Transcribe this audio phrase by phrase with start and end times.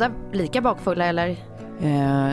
[0.00, 1.28] Båda lika bakfulla eller?
[1.82, 2.32] Eh,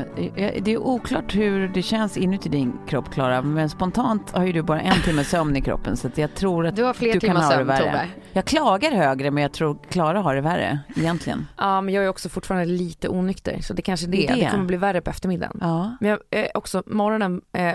[0.62, 4.62] det är oklart hur det känns inuti din kropp Klara, men spontant har ju du
[4.62, 7.30] bara en timme sömn i kroppen så jag tror att Du har fler du kan
[7.30, 7.80] timmar ha det sömn, värre.
[7.84, 8.08] Tove.
[8.34, 11.48] Jag klagar högre men jag tror Klara har det värre egentligen.
[11.58, 14.18] Ja men jag är också fortfarande lite onykter så det kanske är det.
[14.18, 14.50] Det Det, det.
[14.52, 15.58] kommer bli värre på eftermiddagen.
[15.62, 15.98] Ja.
[16.00, 17.74] Men jag, eh, också morgonen, eh,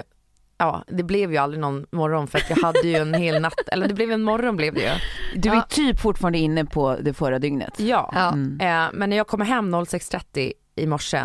[0.62, 3.68] ja det blev ju aldrig någon morgon för att jag hade ju en hel natt,
[3.72, 4.90] eller det blev en morgon blev det ju.
[5.40, 5.62] Du är Ja.
[5.68, 7.80] typ fortfarande inne på det förra dygnet.
[7.80, 8.28] Ja, Ja.
[8.32, 8.60] Mm.
[8.60, 11.20] eh, men när jag kommer hem 06.30 i morse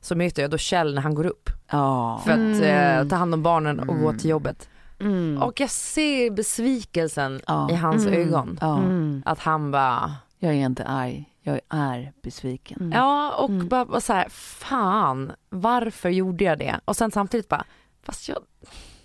[0.00, 2.20] så möter jag då Kjell när han går upp Ja.
[2.24, 2.62] för att Mm.
[2.62, 4.68] eh, ta hand om barnen och gå till jobbet.
[5.00, 5.42] Mm.
[5.42, 7.70] Och jag ser besvikelsen Ja.
[7.70, 8.20] i hans Mm.
[8.20, 8.58] ögon.
[8.62, 9.22] Mm.
[9.26, 12.78] Att han bara, Jag är inte arg, jag är besviken.
[12.80, 12.92] Mm.
[12.92, 13.68] ja och Mm.
[13.68, 16.80] bara, bara så här, fan varför gjorde jag det?
[16.84, 17.64] Och sen samtidigt bara,
[18.08, 18.38] fast jag,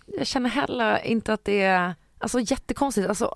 [0.07, 3.35] jag känner heller inte att det är, alltså jättekonstigt, alltså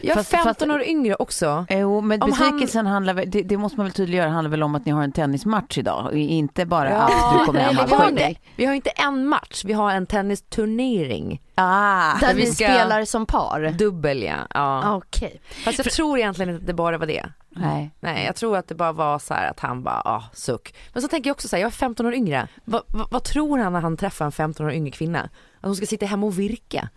[0.00, 1.66] jag är Fast- 15 fast- år yngre också.
[1.70, 4.74] Jo, men Om besvikelsen handlar väl, det, det måste man väl tydliggöra, handlar väl om
[4.74, 7.94] att ni har en tennismatch idag och inte bara att du kommer hem halv vi,
[7.96, 11.40] har inte, vi har inte en match, vi har en tennisturnering.
[11.54, 13.72] Ah, Där vi ska- spelar som par?
[13.78, 14.34] Dubbel ja.
[14.54, 14.94] ja.
[14.96, 15.40] Okej.
[15.64, 17.26] Fast jag tror egentligen inte att det bara var det.
[17.48, 17.90] nej.
[18.00, 20.74] Nej jag tror att det bara var så här att han bara, ah suck.
[20.92, 22.48] Men så tänker jag också så här, jag är 15 år yngre.
[22.64, 25.20] Va, va, vad tror han när han träffar en 15 år yngre kvinna?
[25.20, 26.88] Att hon ska sitta hemma och virka?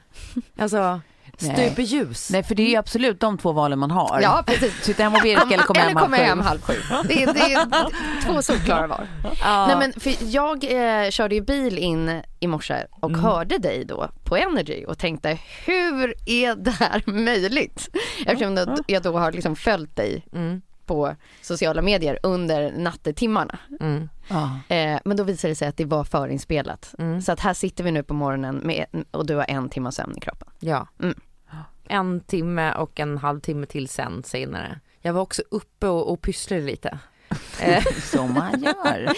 [0.59, 0.99] Alltså,
[1.39, 1.55] Nej.
[1.55, 2.29] stupa ljus.
[2.31, 4.19] Nej, för det är ju absolut de två valen man har.
[4.21, 4.83] Ja precis.
[4.83, 6.73] Sitta hemma och virka eller komma eller halv hem halv sju.
[7.07, 7.67] Det är, det är
[8.25, 9.07] två solklara val.
[9.41, 9.67] Ja.
[9.67, 10.63] Nej men för jag
[11.03, 15.37] eh, körde ju bil in i morse och hörde dig då på Energy och tänkte
[15.65, 17.89] hur är det här möjligt?
[18.25, 23.59] Eftersom jag då har liksom följt dig Mm, på sociala medier under nattetimmarna.
[23.79, 24.59] mm, Ja.
[24.75, 26.95] Eh, men då visade det sig att det var förinspelat.
[26.99, 27.21] mm.
[27.21, 30.17] Så att här sitter vi nu på morgonen med, och du har en timme sömn
[30.17, 30.47] i kroppen.
[30.59, 30.87] Ja.
[31.01, 31.19] Mm.
[31.87, 34.79] En timme och en halvtimme till sen senare.
[35.01, 36.99] Jag var också uppe och, och pysslade lite.
[37.61, 39.13] Eh, Som man gör.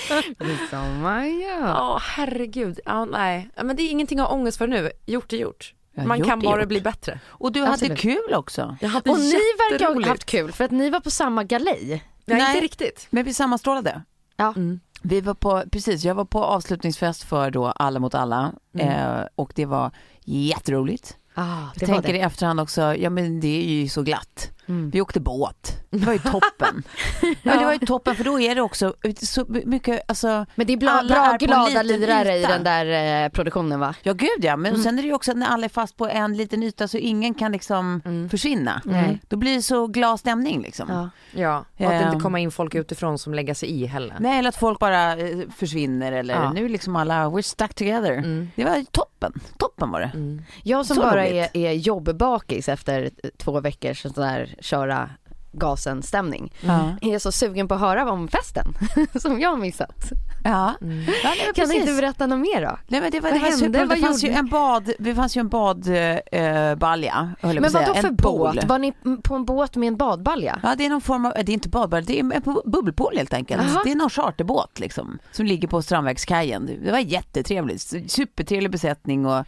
[0.70, 1.68] Som man gör.
[1.68, 2.80] Ja, herregud.
[2.86, 3.50] Ja, nej.
[3.64, 4.92] Men det är ingenting att ha ångest för nu.
[5.06, 5.74] Gjort är gjort.
[5.96, 6.68] Man kan bara gjort.
[6.70, 7.20] bli bättre.
[7.28, 7.90] Och du Absolut.
[7.92, 8.78] hade kul också.
[8.82, 9.32] Jag hade Och ni
[9.70, 12.04] verkar ha haft kul för att ni var på samma galej.
[12.26, 12.48] Nej, Nej.
[12.48, 13.08] inte riktigt.
[13.10, 14.02] Men vi sammanstrålade.
[14.38, 14.54] Ja.
[14.56, 14.80] Mm.
[15.02, 18.88] Vi var på, precis, jag var på avslutningsfest för då Alla mot alla Mm.
[19.20, 19.92] eh, och det var
[20.24, 21.18] jätteroligt.
[21.34, 21.44] Ah,
[21.76, 24.52] Jag tänker i efterhand också, ja men det är ju så glatt.
[24.68, 24.90] Mm.
[24.90, 25.72] Vi åkte båt.
[25.90, 26.84] Det var ju toppen.
[27.44, 27.60] ja.
[27.60, 30.78] det var ju toppen för då är det också så mycket, alltså Men det är
[30.78, 33.96] bra är på glada lirare i den där eh, produktionen va?
[34.04, 34.84] Ja gud ja, men Mm.
[34.84, 36.98] sen är det ju också att när alla är fast på en liten yta så
[36.98, 38.30] ingen kan liksom Mm.
[38.30, 38.82] försvinna.
[38.86, 39.22] Nej.
[39.28, 40.86] Då blir det så glad stämning liksom.
[40.90, 41.10] Ja.
[41.42, 42.08] Ja, och att det Ehm.
[42.14, 44.16] inte komma in folk utifrån som lägger sig i heller.
[44.20, 46.54] Nej, eller att folk bara eh, försvinner eller Ja.
[46.54, 48.12] nu är liksom alla, we're stuck together.
[48.12, 48.50] Mm.
[48.56, 50.12] Det var toppen, toppen var det.
[50.14, 50.42] Mm.
[50.64, 51.50] Jag som Så bara roligt.
[51.54, 55.10] är, är jobbbakis efter två veckor så där köra
[55.52, 56.54] gasen-stämning.
[56.62, 56.96] Ja.
[57.02, 58.74] Jag är så sugen på att höra om festen
[59.22, 60.12] som jag har missat.
[60.48, 60.52] Ja.
[60.52, 61.06] ja nej,
[61.46, 62.78] men Kan du inte berätta något mer då?
[62.88, 63.58] Nej, men det var, Vad det hände?
[63.58, 63.80] super.
[63.86, 67.74] Vad Det fanns, ju en bad, det fanns ju en badbalja, eh, Men på att
[67.74, 67.88] vad säga.
[67.88, 68.64] då för En båt?
[68.64, 68.94] Var ni
[69.24, 70.60] på en båt med en badbalja?
[70.64, 73.18] Ja, det är någon form av, det är inte badbalja, det är en bu- bubbelpool
[73.18, 73.64] helt enkelt.
[73.74, 73.82] Jaha.
[73.84, 76.70] Det är någon charterbåt liksom, som ligger på Strandvägskajen.
[76.84, 79.40] Det var jättetrevligt, supertrevlig besättning och var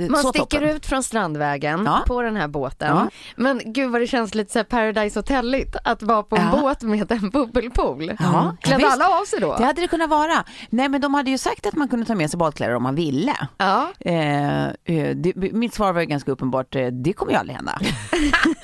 [0.00, 0.62] eh, Man sticker toppen.
[0.62, 2.02] ut från Strandvägen Ja.
[2.06, 2.96] på den här båten.
[2.96, 3.08] Ja.
[3.36, 6.60] Men gud vad det känns lite så Paradise Hotelligt att vara på en Ja.
[6.60, 8.12] båt med en bubbelpool.
[8.20, 9.56] Ja, Klädde ja, alla av sig då?
[9.58, 10.37] Det hade det kunnat vara.
[10.70, 12.94] Nej men de hade ju sagt att man kunde ta med sig badkläder om man
[12.94, 13.32] ville.
[13.58, 13.88] Ja.
[14.00, 17.78] Eh, eh, det, mitt svar var ju ganska uppenbart, eh, det kommer ju aldrig hända.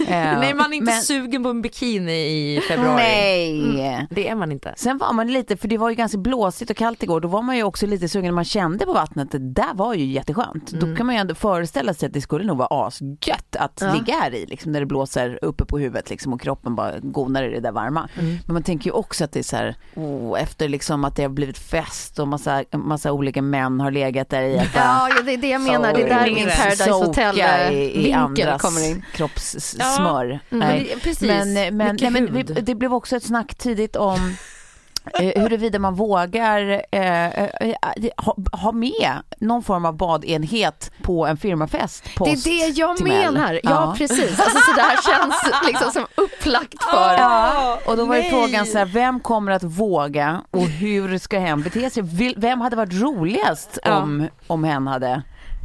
[0.08, 2.12] Eh, Nej man är inte men- sugen på en bikini
[2.56, 2.96] i februari.
[3.76, 4.06] Nej.
[4.10, 4.74] Det är man inte.
[4.76, 7.42] Sen var man lite, för det var ju ganska blåsigt och kallt igår, då var
[7.42, 10.70] man ju också lite sugen när man kände på vattnet, det där var ju jätteskönt.
[10.70, 13.94] Då kan man ju ändå föreställa sig att det skulle nog vara asgött att Ja.
[13.94, 17.42] ligga här i, liksom, när det blåser uppe på huvudet liksom, och kroppen bara gonar
[17.42, 18.08] i det där varma.
[18.16, 21.22] Men man tänker ju också att det är så här, oh, efter liksom att det
[21.22, 25.32] har blivit fest och massa, massa olika män har legat där i ett Ja, det
[25.34, 25.92] är det jag menar.
[25.94, 29.04] Det är där min Paradise Soka Hotel-vinkel i, i andras kommer in.
[29.12, 30.40] kroppssmör.
[30.48, 30.90] men Nej.
[30.94, 31.28] det- precis.
[31.28, 34.36] Men, men, nej, Mycket men vi, det blev också ett snack tidigt om
[35.12, 37.50] eh, huruvida man vågar eh, eh,
[38.16, 42.04] ha, ha med någon form av badenhet på en firmafest.
[42.04, 43.60] Det är post det jag menar.
[43.62, 44.40] Ja, precis.
[44.40, 47.14] Alltså, så det här känns liksom som upplagt för...
[47.14, 51.38] Ja, och då var ju frågan så här, vem kommer att våga och hur ska
[51.38, 52.02] hen bete sig?
[52.36, 55.22] Vem hade varit roligast om, om hen hade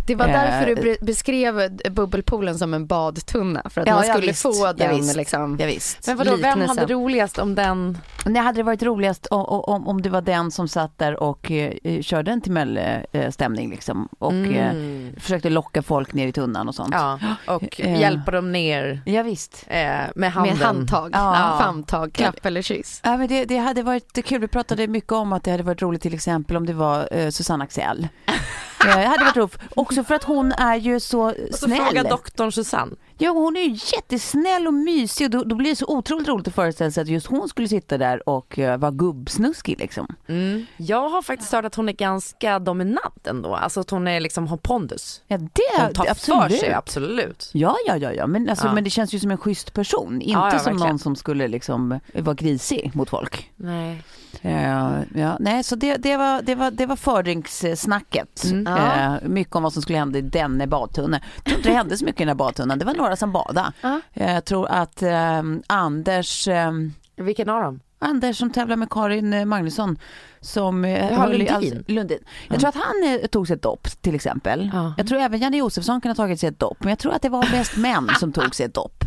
[0.10, 3.62] Det var därför du Eh, beskrev bubbelpoolen som en badtunna.
[3.70, 4.42] För att Ja, man ja, skulle visst.
[4.42, 5.16] få Ja, den visst.
[5.16, 5.58] liksom.
[5.60, 6.08] Ja, visst.
[6.08, 6.78] Men vadå, vem liknelsen.
[6.78, 7.98] hade roligast om den?
[8.26, 11.52] Det hade det varit roligast om, om, om det var den som satt där och
[11.52, 14.74] eh, körde en Timell-stämning liksom och eh,
[15.18, 16.90] försökte locka folk ner i tunnan och sånt.
[16.94, 18.00] Ja, och Eh.
[18.00, 19.66] hjälpa dem ner Ja, visst.
[19.68, 19.78] eh,
[20.16, 20.58] med handen.
[20.58, 21.58] Med handtag, Ja.
[21.62, 23.02] famntag, klapp eller kyss.
[23.04, 24.42] Ja, men det, det hade varit kul.
[24.42, 27.30] Vi pratade mycket om att det hade varit roligt till exempel om det var eh,
[27.30, 28.08] Susanne Axel.
[28.84, 29.58] Det hade varit roligt.
[29.76, 31.80] Också för att hon är ju så Och så snäll.
[31.86, 32.96] fråga doktorn Susanne.
[33.18, 36.48] Ja, hon är ju jättesnäll och mysig och då, då blir det så otroligt roligt
[36.48, 40.08] att föreställa sig att just hon skulle sitta där och uh, vara gubbsnuskig liksom.
[40.28, 40.66] Mm.
[40.78, 43.56] Jag har faktiskt hört att hon är ganska dominant ändå.
[43.56, 45.22] Alltså att hon är liksom har pondus.
[45.28, 46.42] Ja, Hon det tar absolut.
[46.44, 47.50] för sig, absolut.
[47.54, 48.28] Ja, ja, ja, ja.
[48.28, 48.74] Men, alltså, Ja.
[48.74, 50.14] men det känns ju som en schysst person.
[50.22, 53.52] Inte Ja, ja, som någon som skulle liksom vara grisig mot folk.
[53.56, 54.04] Nej.
[54.42, 58.44] Eh, ja, nej, så det, det var, det var, det var fördringssnacket.
[58.44, 58.68] Mm.
[58.68, 61.20] Eh, mycket om vad som skulle hända i denne badtunna.
[61.36, 62.80] Jag tror inte det hände så mycket i den här badtunnan.
[62.80, 63.72] Det var några som badade.
[63.82, 64.02] Ja.
[64.14, 66.72] Eh, jag tror att eh, Anders, eh,
[67.16, 67.80] Vilken av dem?
[68.02, 69.98] Anders som tävlar med Karin eh, Magnusson
[70.42, 71.84] som eh, Jaha, höll i all- Lundin.
[71.88, 72.20] Lundin.
[72.50, 74.70] Jag tror att han tog sig ett dopp till exempel.
[74.74, 74.94] Ja.
[74.98, 76.78] Jag tror även Janne Josefsson kan ha tagit sig ett dopp.
[76.80, 79.04] Men jag tror att det var mest män som tog sig ett dopp.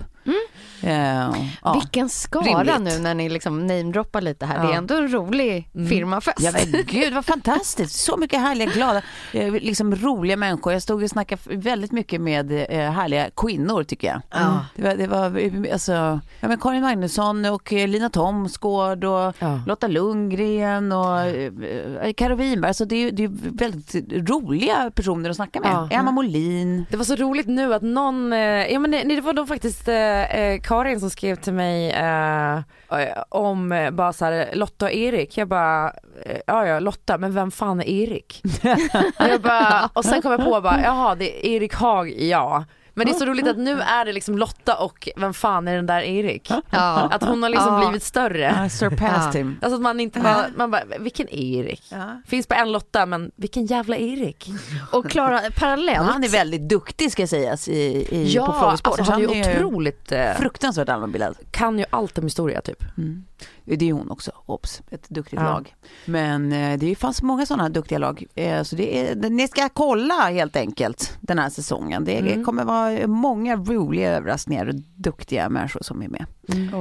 [0.82, 1.30] Eh,
[1.62, 1.72] ja.
[1.72, 2.94] Vilken skara rimligt.
[2.94, 4.56] nu när ni liksom namedroppar lite här.
[4.56, 4.62] Ja.
[4.62, 6.40] Det är ändå en rolig firmafest.
[6.40, 9.02] Ja men gud vad fantastiskt, så mycket härliga, glada,
[9.32, 10.72] eh, liksom roliga människor.
[10.72, 14.20] Jag stod och snackade väldigt mycket med eh, härliga kvinnor tycker jag.
[14.30, 14.64] Ja.
[14.76, 15.92] Det var, det var eh, alltså,
[16.40, 19.60] ja, men Karin Magnusson och Lina Thomsgård och Ja.
[19.66, 22.68] Lotta Lundgren och eh, Karo Winberg.
[22.68, 23.94] Alltså det är det är väldigt
[24.30, 25.70] roliga personer att snacka med.
[25.70, 25.88] Ja.
[25.90, 26.86] Emma Molin.
[26.90, 30.60] Det var så roligt nu att någon, ja men det, det var då faktiskt eh,
[30.72, 35.38] Karin som skrev till mig eh, eh, om eh, bara så här, Lotta och Erik.
[35.38, 35.92] Jag bara,
[36.24, 38.42] eh, ja ja Lotta, men vem fan är Erik?
[39.18, 42.64] jag bara, och sen kom jag på bara, jaha det är Erik Haag, ja.
[42.94, 45.76] Men det är så roligt att nu är det liksom Lotta och vem fan är
[45.76, 46.50] den där Erik?
[46.70, 47.08] Ja.
[47.12, 47.80] Att hon har liksom Ja.
[47.88, 48.62] blivit större.
[48.66, 49.58] I surpassed him.
[49.62, 51.82] Alltså att man inte bara, man bara, vilken Erik?
[52.26, 54.50] Finns bara en Lotta men vilken jävla Erik?
[54.92, 56.10] Och Klara, parallellt.
[56.10, 57.72] Han är väldigt duktig ska sägas i,
[58.10, 58.98] i, Ja, på frågesport.
[58.98, 61.36] alltså han är ju ju otroligt, eh, fruktansvärt allmänbildad.
[61.50, 62.82] kan ju allt om historia typ.
[62.98, 63.24] Mm.
[63.64, 65.48] Det är hon också, obs, ett duktigt Ja.
[65.48, 65.74] lag.
[66.04, 68.24] Men eh, det fanns många sådana duktiga lag.
[68.34, 72.04] Eh, så det är, ni ska kolla helt enkelt den här säsongen.
[72.04, 72.44] Det Mm.
[72.44, 76.26] kommer vara många roliga överraskningar och duktiga människor som är med.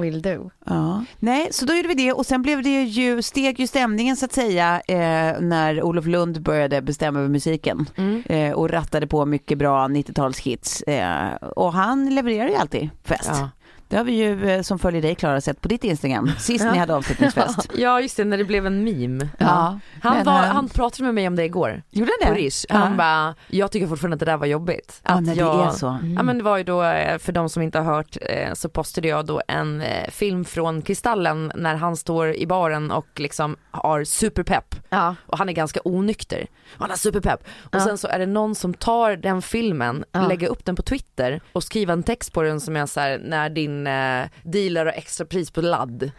[0.01, 0.50] Will do.
[0.65, 1.05] Ja.
[1.20, 4.25] Nej, så då gjorde vi det och sen blev det ju, steg ju stämningen så
[4.25, 8.24] att säga eh, när Olof Lund började bestämma över musiken Mm.
[8.25, 10.89] eh, och rattade på mycket bra 90-talshits.
[10.89, 13.29] Eh, och han levererar ju alltid fest.
[13.34, 13.50] Ja.
[13.91, 16.77] Det har vi ju eh, som följer dig Klara sett på ditt Instagram sist ni
[16.77, 17.69] hade avslutningsfest.
[17.75, 19.29] Ja just det, när det blev en meme.
[19.38, 21.81] Ja, Han, var, eh, han pratade med mig om det igår.
[21.89, 22.41] Gjorde På han det?
[22.41, 22.65] Rish.
[22.69, 22.98] Han Ja.
[22.98, 25.01] bara, jag tycker fortfarande att det där var jobbigt.
[25.03, 25.98] Ja, Att när det jag, är så.
[26.15, 28.17] Ja men det var ju då, eh, för de som inte har hört,
[28.53, 33.55] så postade jag då en film från Kristallen när han står i baren och liksom
[33.71, 34.75] har superpepp.
[34.89, 35.15] Ja.
[35.25, 36.48] Och han är ganska onykter.
[36.77, 37.39] Han har superpepp.
[37.60, 37.79] Och Ja.
[37.79, 40.27] sen så är det någon som tar den filmen, Ja.
[40.27, 43.21] lägger upp den på Twitter och skriver en text på den som är så här,
[43.25, 46.11] när din en eh, dealer och extrapris på ladd.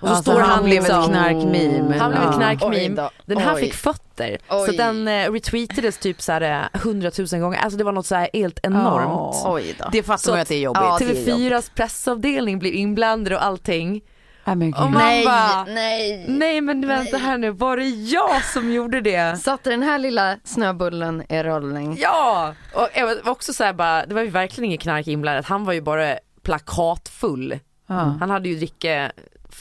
[0.00, 1.98] Och så Ja, så står han han blev liksom, ett knarkmeme.
[1.98, 3.10] Han blev ett knarkmeme.
[3.26, 3.60] Den här Oj.
[3.60, 4.38] fick fötter.
[4.48, 4.66] Oj.
[4.66, 6.40] Så den eh, retweetades typ så här
[6.74, 7.58] eh, 100 000 gånger.
[7.58, 9.42] Alltså det var något så här helt enormt.
[9.46, 9.88] Oj då.
[9.92, 10.82] Det fattar Så man att- det är jobbigt.
[10.82, 14.02] Ja, det är TV4s pressavdelning blev inblandad och allting.
[14.46, 16.24] Nej, men Och man Nej, bara, nej.
[16.28, 19.36] nej men vänta här nu, var det jag som gjorde det?
[19.40, 21.96] Satte den här lilla snöbullen i rullning.
[22.00, 22.54] Ja!
[22.74, 25.64] Och jag var också så här bara, det var ju verkligen inget knark inblandat, han
[25.64, 27.58] var ju bara plakatfull.
[27.86, 27.94] Ja.
[27.94, 29.12] Han hade ju dricka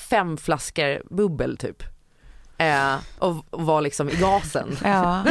[0.09, 1.83] fem flaskor bubbel typ.
[2.57, 4.77] Eh, och, och var liksom i gasen.
[4.83, 5.23] Ja.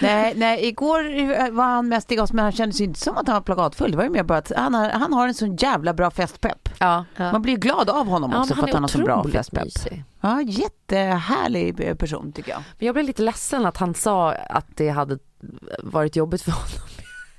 [0.00, 3.26] nej, nej, igår var han mest i gas men han kändes ju inte som att
[3.26, 3.90] han var plakatfull.
[3.90, 6.68] Det var ju mer bara att han har, han har en sån jävla bra festpepp.
[6.78, 7.04] Ja.
[7.16, 9.64] Man blir ju glad av honom också för att han har så bra festpepp.
[9.64, 10.04] mysig.
[10.20, 12.62] Ja, jättehärlig eh, person tycker jag.
[12.78, 15.18] Men jag blev lite ledsen att han sa att det hade
[15.82, 16.68] varit jobbigt för honom.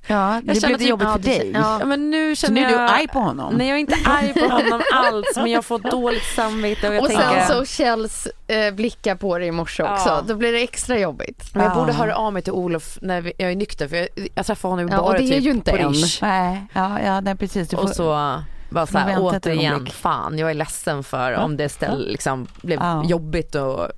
[0.07, 1.51] Ja, det känner blev det typ- jobbigt ja, för dig.
[1.53, 2.91] Ja men nu Så känner nu är du jag...
[2.91, 3.53] arg på honom?
[3.53, 7.01] Nej jag är inte arg på honom alls men jag får dåligt samvete och jag
[7.03, 7.41] Och tänker...
[7.45, 10.09] sen så Kjells eh, blickar på dig i morse också.
[10.09, 10.21] Ja.
[10.27, 11.43] Då blir det extra jobbigt.
[11.53, 11.97] Men jag borde Ja.
[11.97, 14.97] höra av mig till Olof när jag är nykter för jag, jag träffar honom Ja,
[14.97, 15.77] bara och det är typ ju inte på.
[15.89, 16.19] Rish.
[16.21, 17.69] Nej, ja, ja nej, precis.
[17.69, 17.83] Du får...
[17.83, 21.39] Och så bara så här, återigen, fan jag är ledsen för Ja.
[21.43, 23.03] om det ställ, liksom blev Ja.
[23.05, 23.89] jobbigt och ja,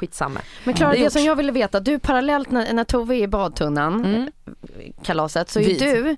[0.00, 0.40] skitsamma.
[0.64, 3.28] Men Klara, Det det som jag ville veta, du parallellt när, när Tove är i
[3.28, 4.30] badtunnan, Mm.
[5.02, 5.78] kalaset, så är Vi.
[5.78, 6.16] du,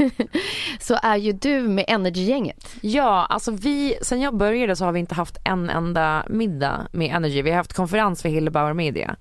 [0.80, 2.76] så är ju du med Energy-gänget.
[2.80, 7.16] Ja, alltså vi, sen jag började så har vi inte haft en enda middag med
[7.16, 7.42] Energy.
[7.42, 9.16] Vi har haft konferens för Hillebauer Media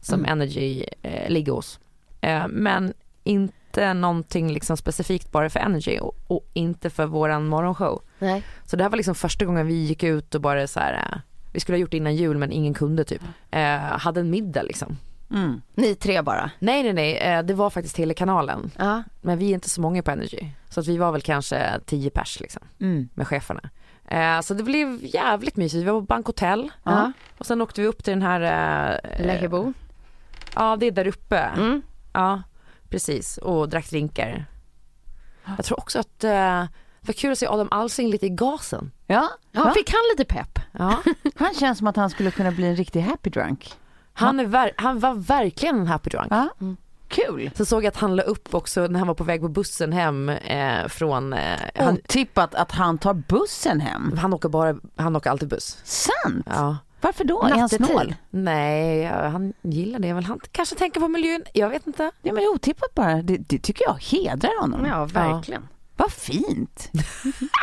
[0.00, 0.32] som Mm.
[0.32, 1.80] Energy eh, ligger hos.
[2.20, 2.92] Eh, men
[3.24, 8.02] inte någonting liksom specifikt bara för Energy och, och inte för våran morgonshow.
[8.18, 8.42] Nej.
[8.66, 11.18] Så det här var liksom första gången vi gick ut och bara så här, eh,
[11.52, 13.22] vi skulle ha gjort det innan jul men ingen kunde typ.
[13.50, 14.96] Eh, hade en middag liksom.
[15.30, 15.62] Mm.
[15.74, 16.50] Ni tre bara.
[16.58, 18.70] Nej nej nej, eh, det var faktiskt hela kanalen.
[18.78, 19.02] Ja.
[19.20, 20.46] Men vi är inte så många på Energy.
[20.68, 23.08] Så att vi var väl kanske 10 pers liksom Mm.
[23.14, 23.70] med cheferna.
[24.08, 25.80] Eh, så det blev jävligt mysigt.
[25.82, 27.12] Vi var på Bankhotell Ja.
[27.38, 28.40] och sen åkte vi upp till den här...
[29.02, 29.72] Eh, Läckebo.
[30.54, 31.38] Ja, det är där uppe.
[31.38, 31.82] Mm.
[32.12, 32.42] Ja,
[32.88, 33.36] precis.
[33.38, 34.44] Och drack drinkar.
[35.56, 36.30] Jag tror också att eh,
[37.00, 38.90] det var kul att se Adam Alsing lite i gasen.
[39.06, 40.58] Ja, Ja, fick han lite pepp?
[40.72, 40.96] Ja.
[41.36, 43.72] han känns som att han skulle kunna bli en riktig happy drunk.
[44.12, 46.26] Han, är ver- han var verkligen en happy drunk.
[46.30, 46.48] Ja,
[47.08, 47.50] kul.
[47.56, 49.92] Så såg jag att han la upp också när han var på väg på bussen
[49.92, 51.32] hem eh, från...
[51.32, 54.18] Eh, han, Otippat att han tar bussen hem.
[54.18, 55.78] han åker bara, han åker alltid buss.
[55.84, 56.46] Sant?
[56.46, 56.76] Ja.
[57.00, 57.42] Varför då?
[57.42, 57.86] Är han Nattetid.
[57.86, 58.14] snål?
[58.30, 60.24] Nej, ja, han gillar det väl.
[60.24, 61.42] Han kanske tänker på miljön.
[61.54, 62.10] Jag vet inte.
[62.22, 63.22] Ja, men otippat bara.
[63.22, 64.84] Det, det tycker jag hedrar honom.
[64.86, 65.68] Ja, verkligen.
[66.00, 66.90] Vad fint.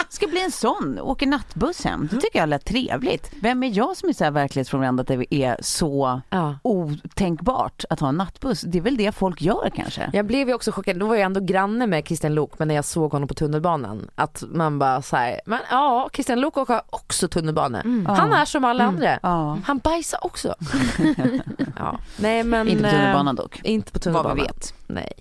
[0.09, 2.07] Ska bli en sån, åker nattbuss hem.
[2.11, 3.31] Det tycker jag lät trevligt.
[3.41, 6.55] Vem är jag som är så här verklighetsfrånvänd att det är så Ja.
[6.63, 8.61] otänkbart att ha en nattbuss?
[8.61, 10.09] Det är väl det folk gör kanske?
[10.13, 12.75] Jag blev ju också chockad, då var jag ändå granne med Christian Lok men när
[12.75, 17.27] jag såg honom på tunnelbanan att man bara såhär, men ja Christian Lok åker också
[17.27, 17.81] tunnelbana.
[18.07, 19.19] Han är som alla andra.
[19.23, 19.57] Ja.
[19.65, 20.55] Han bajsar också.
[21.77, 21.99] ja.
[22.17, 22.67] Nej men.
[22.67, 23.61] Inte på eh, tunnelbanan dock.
[23.63, 24.35] Inte på Vad tunnelbanan.
[24.37, 24.73] vi vet.
[24.87, 25.13] Nej.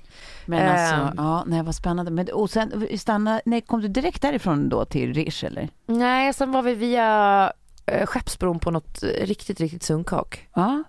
[0.47, 0.69] Men Ehm.
[1.01, 2.11] alltså, ja, nej vad spännande.
[2.11, 5.69] Men, och sen stanna, nej, kom du direkt därifrån då till Rish eller?
[5.87, 7.53] Nej sen var vi via
[7.87, 10.49] eh, Skeppsbron på något riktigt riktigt sunkak.
[10.55, 10.83] Ja.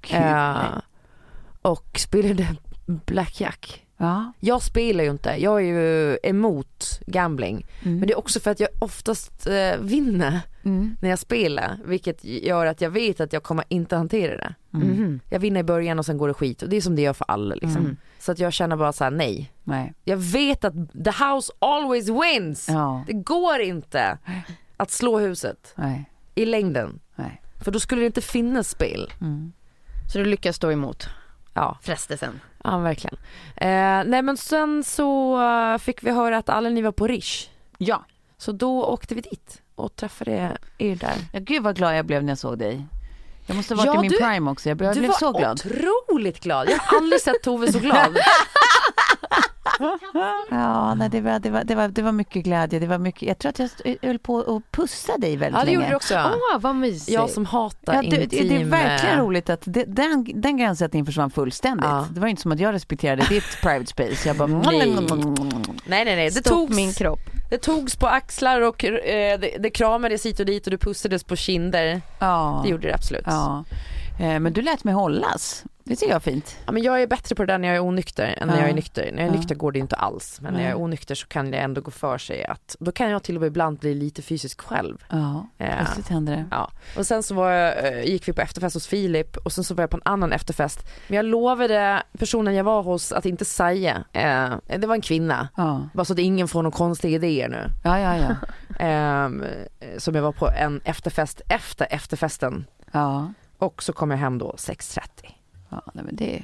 [0.00, 0.16] Kul.
[0.16, 0.56] Eh,
[1.62, 2.46] och spelade
[2.86, 3.86] Blackjack.
[3.96, 4.32] ja.
[4.40, 7.66] Jag spelar ju inte, jag är ju emot gambling.
[7.82, 7.98] Mm.
[7.98, 10.96] Men det är också för att jag oftast eh, vinner Mm.
[11.00, 11.78] när jag spelar.
[11.84, 14.54] Vilket gör att jag vet att jag kommer inte hantera det.
[14.74, 15.20] Mm.
[15.30, 17.12] Jag vinner i början och sen går det skit och det är som det gör
[17.12, 17.96] för alla liksom.
[18.20, 19.52] Så att jag känner bara så här: nej.
[19.64, 19.92] Nej.
[20.04, 20.74] Jag vet att
[21.04, 22.68] the house always wins.
[22.68, 23.04] Ja.
[23.06, 24.18] Det går inte
[24.76, 26.10] att slå huset Nej.
[26.34, 27.00] i längden.
[27.14, 27.42] Nej.
[27.64, 29.12] För då skulle det inte finnas spel.
[29.20, 29.52] Mm.
[30.12, 31.08] Så du lyckas stå emot
[31.54, 32.40] Ja, frestelsen?
[32.64, 33.16] ja verkligen.
[33.56, 37.48] Eh, nej men sen så eh, fick vi höra att alla ni var på Rish.
[37.78, 38.04] Ja.
[38.38, 41.14] Så då åkte vi dit och träffade er där.
[41.32, 41.40] ja.
[41.42, 42.86] Gud vad glad jag blev när jag såg dig.
[43.50, 44.68] Jag måste ha varit Ja, i min du- prime också.
[44.68, 45.60] Jag blev, jag du blev var så glad.
[45.66, 46.68] otroligt glad.
[46.70, 48.16] Jag har aldrig sett Tove så glad.
[50.50, 52.78] Ja, nej, det, var, det, var, det, var, det var mycket glädje.
[52.78, 55.66] Det var mycket, jag tror att jag höll på att pussa dig väldigt Ja det
[55.66, 55.74] länge.
[55.76, 56.14] gjorde du också.
[56.54, 57.10] Åh, vad mysigt.
[57.10, 58.48] Jag som hatar Ja, det, intim...
[58.48, 61.84] det är verkligen eh, roligt att det, den, den gränssättningen försvann fullständigt.
[61.86, 62.06] Ja.
[62.10, 64.28] Det var inte som att jag respekterade ditt private space.
[64.28, 64.46] Jag bara...
[64.48, 64.96] Nej.
[65.86, 67.20] Nej nej nej, det Stopp togs, min kropp.
[67.50, 71.24] Det togs på axlar och eh, det, det kramades hit och dit och det pussades
[71.24, 72.00] på kinder.
[72.18, 72.60] Ja.
[72.64, 73.22] Det gjorde det absolut.
[73.26, 73.64] Ja.
[74.20, 75.64] Eh, Men du lät mig hållas.
[75.84, 76.56] Det tycker jag är fint.
[76.66, 78.60] Ja, men jag är bättre på det där när jag är onykter än när Ja.
[78.60, 79.10] jag är nykter.
[79.12, 80.40] När jag är nykter går det inte alls.
[80.40, 83.10] Men när jag är onykter så kan det ändå gå för sig att, då kan
[83.10, 85.04] jag till och med ibland bli lite fysiskt själv.
[85.10, 86.44] Ja, plötsligt händer det.
[86.50, 86.70] Ja.
[86.96, 89.74] Och sen så var jag, eh, gick vi på efterfest hos Filip och sen så
[89.74, 90.78] var jag på en annan efterfest.
[91.08, 94.04] Men jag lovade personen jag var hos att inte säga.
[94.12, 95.48] Eh, det var en kvinna.
[95.56, 97.66] Ja, Bara så att ingen får några konstiga idéer nu.
[97.84, 98.16] ja, ja.
[98.16, 98.34] ja.
[98.78, 99.44] Ehm,
[99.98, 102.66] som jag var på en efterfest efter efterfesten.
[102.92, 103.32] ja.
[103.58, 105.00] Och så kom jag hem då 6.30.
[105.70, 106.42] ja nej, men det,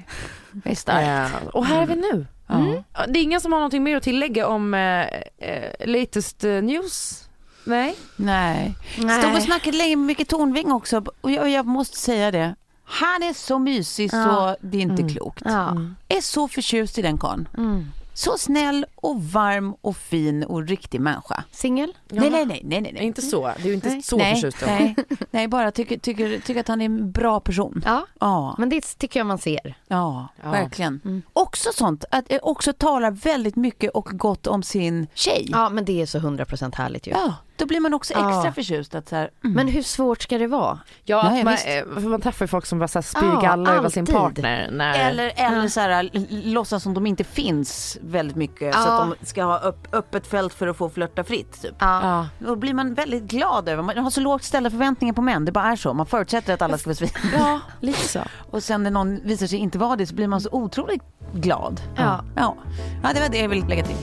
[0.65, 1.35] är starkt.
[1.43, 2.27] Eh, och här är vi nu.
[2.47, 2.67] Ja.
[2.93, 5.07] Ja, Det är ingen som har någonting mer att tillägga om eh,
[5.39, 7.23] eh, latest eh, news?
[7.65, 7.95] Nej?
[8.17, 8.75] Nej.
[9.21, 12.55] Stod och snackade länge med Micke Tornving också och jag, jag måste säga det.
[12.85, 14.57] Han är så mysig så Ja.
[14.61, 15.15] det är inte Mm.
[15.15, 15.43] klokt.
[15.45, 15.77] Ja.
[16.09, 17.49] Är så förtjust i den karln.
[17.59, 17.87] Mm.
[18.15, 21.45] Så snäll och varm och fin och riktig människa.
[21.51, 21.93] Singel?
[22.09, 22.93] Nej, nej, nej, nej, nej.
[22.95, 23.03] nej.
[23.05, 24.03] Inte så, det är ju inte Nej.
[24.03, 24.67] så nej, förtjust.
[24.67, 24.97] nej,
[25.31, 27.83] nej, bara tycker, tycker, tycker att han är en bra person.
[27.85, 29.75] Ja, Ja, men det tycker jag man ser.
[29.89, 30.51] ja, Ja.
[30.51, 31.01] verkligen.
[31.05, 31.23] Mm.
[31.33, 35.49] Också sånt, att eh, också talar väldigt mycket och gott om sin tjej.
[35.53, 37.11] Ja, men det är så 100% härligt ju.
[37.11, 38.53] Ja, då blir man också extra Ja.
[38.53, 39.55] förtjust att så här, mm.
[39.57, 40.79] Men hur svårt ska det vara?
[41.05, 43.39] Ja, Ja, ja, man, eh, för man träffar ju folk som bara så här spyr
[43.43, 44.71] Ja, över sin partner.
[44.73, 46.11] När, Eller, eller så här,
[46.45, 48.96] låtsas som de inte finns väldigt mycket så Ja.
[49.03, 51.63] Att de ska ha upp, öppet fält för att få flörta fritt.
[51.63, 51.75] Typ.
[51.79, 52.27] Ja.
[52.39, 55.53] Då blir man väldigt glad över, man har så lågt ställda förväntningar på män, det
[55.53, 55.95] bara är så.
[55.95, 57.11] Man förutsätter att alla ska vara svin.
[57.39, 58.21] ja, lite så.
[58.51, 61.81] Och sen när någon visar sig inte vara det så blir man så otroligt glad.
[61.97, 62.21] Ja.
[62.37, 62.57] Ja,
[63.03, 63.97] ja det var det jag ville lägga till.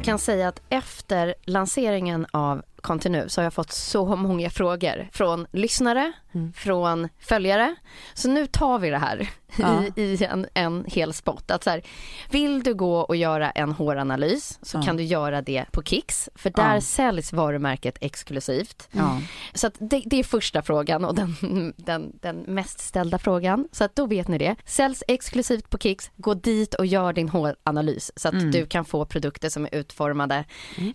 [0.00, 5.08] Jag kan säga att efter lanseringen av Continu så har jag fått så många frågor
[5.12, 6.52] från lyssnare, Mm.
[6.52, 7.74] från följare.
[8.14, 9.82] Så nu tar vi det här Ja.
[9.96, 11.50] i, i en, en hel spot.
[11.50, 11.82] Att så här,
[12.30, 14.82] vill du gå och göra en håranalys så Ja.
[14.82, 16.80] kan du göra det på Kicks för där Ja.
[16.80, 18.88] säljs varumärket exklusivt.
[19.54, 21.34] Så att det, det är första frågan och den,
[21.76, 23.68] den, den mest ställda frågan.
[23.72, 24.56] Så att då vet ni det.
[24.64, 26.10] Säljs exklusivt på Kicks.
[26.16, 28.50] Gå dit och gör din håranalys så att Mm.
[28.50, 30.44] du kan få produkter som är utformade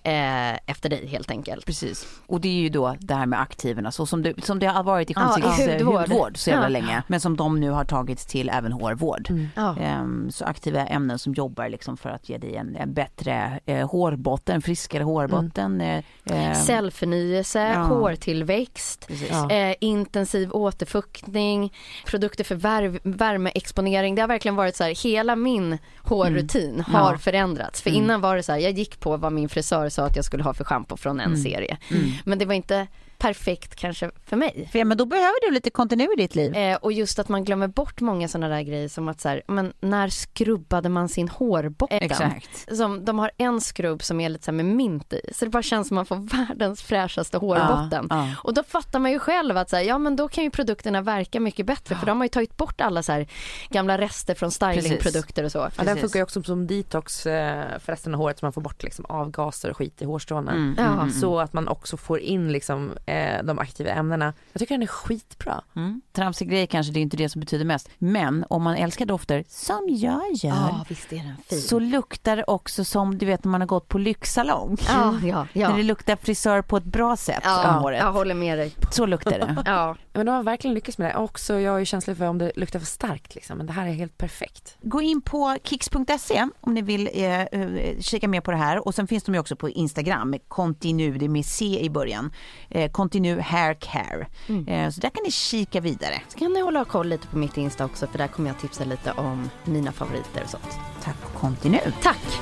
[0.03, 1.65] eh, efter dig helt enkelt.
[1.65, 2.07] Precis.
[2.27, 4.83] Och det är ju då det här med aktiverna, så som det, som det har
[4.83, 6.38] varit i Ja, i ansiktshudvård hudvård.
[6.38, 7.03] så jävla länge.
[7.07, 9.27] Men som de nu har tagits till även hårvård.
[9.55, 9.77] Ja.
[9.79, 13.89] Ehm, så aktiva ämnen som jobbar liksom för att ge dig en, en bättre eh,
[13.91, 15.81] hårbotten, friskare hårbotten.
[15.81, 17.83] Eh, ehm, Cellförnyelse, Ja.
[17.83, 19.29] hårtillväxt, precis.
[19.31, 19.51] Ja.
[19.51, 21.73] eh, intensiv återfuktning,
[22.05, 24.15] produkter för vär- värmeexponering.
[24.15, 27.17] Det har verkligen varit så här, hela min hårrutin har Ja.
[27.17, 27.81] förändrats.
[27.81, 28.03] För Mm.
[28.03, 30.43] innan var det så här, jag gick på vad min frisör sa att jag skulle
[30.43, 31.43] ha för schampo från en Mm.
[31.43, 31.77] serie.
[31.91, 32.03] Mm.
[32.25, 32.88] Men det var inte
[33.25, 34.69] perfekt kanske för mig.
[34.71, 36.55] För, men då behöver du lite kontinuitet i ditt liv.
[36.55, 39.41] Eh, och just att man glömmer bort många sådana där grejer som att så här,
[39.47, 41.97] men när skrubbade man sin hårbotten?
[42.01, 42.75] Exakt.
[42.77, 45.51] Som, de har en skrubb som är lite så här med mint i, så det
[45.51, 46.15] bara känns som man får
[46.47, 48.07] världens fräschaste hårbotten.
[48.09, 48.35] Ja, ja.
[48.43, 51.01] Och då fattar man ju själv att så här, ja men då kan ju produkterna
[51.01, 53.27] verka mycket bättre för de har ju tagit bort alla så här
[53.69, 55.69] gamla rester från stylingprodukter och så.
[55.77, 58.61] Ja, den funkar ju också som detox eh, för resten av håret så man får
[58.61, 60.51] bort liksom avgaser och skit i hårstråna.
[60.51, 60.83] Mm, Ja.
[60.83, 64.34] mm, mm, Så att man också får in liksom, eh, de aktiva ämnena.
[64.54, 65.63] Jag tycker den är skitbra.
[65.75, 66.01] Mm.
[66.13, 67.89] Tramsig grej kanske, det är inte det som betyder mest.
[67.97, 71.62] Men om man älskar dofter, som jag gör, visst är den fin.
[71.62, 74.78] så luktar det också som du vet när man har gått på lyxsalong.
[74.88, 75.69] ja, ja, ja.
[75.69, 77.99] När det luktar frisör på ett bra sätt om Ja, håret.
[77.99, 78.73] jag håller med dig.
[78.91, 79.63] Så luktar det.
[79.65, 79.95] Ja.
[80.13, 81.15] Men de har verkligen lyckats med det.
[81.15, 83.58] Också jag är ju känslig för om det luktar för starkt liksom.
[83.58, 84.78] Men det här är helt perfekt.
[84.82, 88.86] Gå in på kicks.se om ni vill eh, eh, kika mer på det här.
[88.88, 92.32] Och sen finns de ju också på Instagram, Continu, det är med C i början.
[92.69, 94.28] Eh, Continu Hair Care.
[94.68, 96.22] Eh, så där kan ni kika vidare.
[96.28, 98.84] Så kan ni hålla koll lite på mitt Insta också för där kommer jag tipsa
[98.86, 100.80] lite om mina favoriter och sånt.
[101.04, 101.80] Tack och Continu.
[102.02, 102.39] Tack!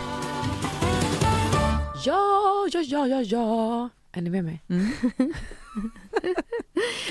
[2.05, 3.89] Ja, ja, ja, ja, ja.
[4.11, 4.61] Är ni med mig?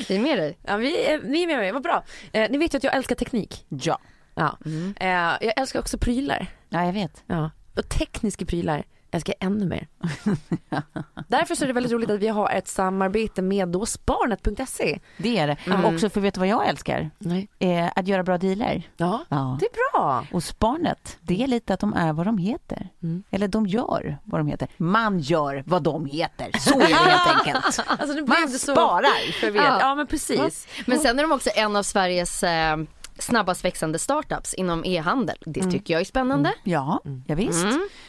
[0.09, 0.59] Vi är med dig.
[0.63, 2.05] Ja, vi är, ni är med mig, vad bra.
[2.33, 3.67] Eh, ni vet ju att jag älskar teknik.
[3.69, 3.99] Ja.
[4.35, 4.59] Ja.
[4.97, 5.09] Eh,
[5.41, 6.47] jag älskar också prylar.
[6.69, 7.23] ja, jag vet.
[7.27, 7.51] Ja.
[7.77, 9.89] Och tekniska prylar älskar jag ännu mer.
[11.29, 14.99] Därför så är det väldigt roligt att vi har ett samarbete med då sparnet.se.
[15.19, 15.57] Det är det.
[15.67, 15.85] Mm.
[15.85, 17.11] Också för vet du vad jag älskar?
[17.19, 17.49] Nej.
[17.59, 18.83] Eh, att göra bra dealer.
[18.97, 19.57] Ja, Ja.
[19.61, 20.27] det är bra.
[20.33, 22.89] Och Sparnet, det är lite att de är vad de heter.
[23.03, 23.23] Mm.
[23.31, 24.69] Eller de gör vad de heter.
[24.77, 26.51] Man gör vad de heter.
[26.59, 27.65] Så är det helt enkelt.
[27.89, 29.33] Alltså Man så sparar.
[29.41, 29.67] förvirrat.
[29.67, 29.79] Ja.
[29.81, 29.95] Ja.
[29.95, 30.69] men precis.
[30.87, 32.77] Men sen är de också en av Sveriges eh,
[33.19, 35.37] snabbast växande startups inom e-handel.
[35.47, 36.53] Det tycker jag är spännande.
[36.65, 37.65] Ja, ja visst.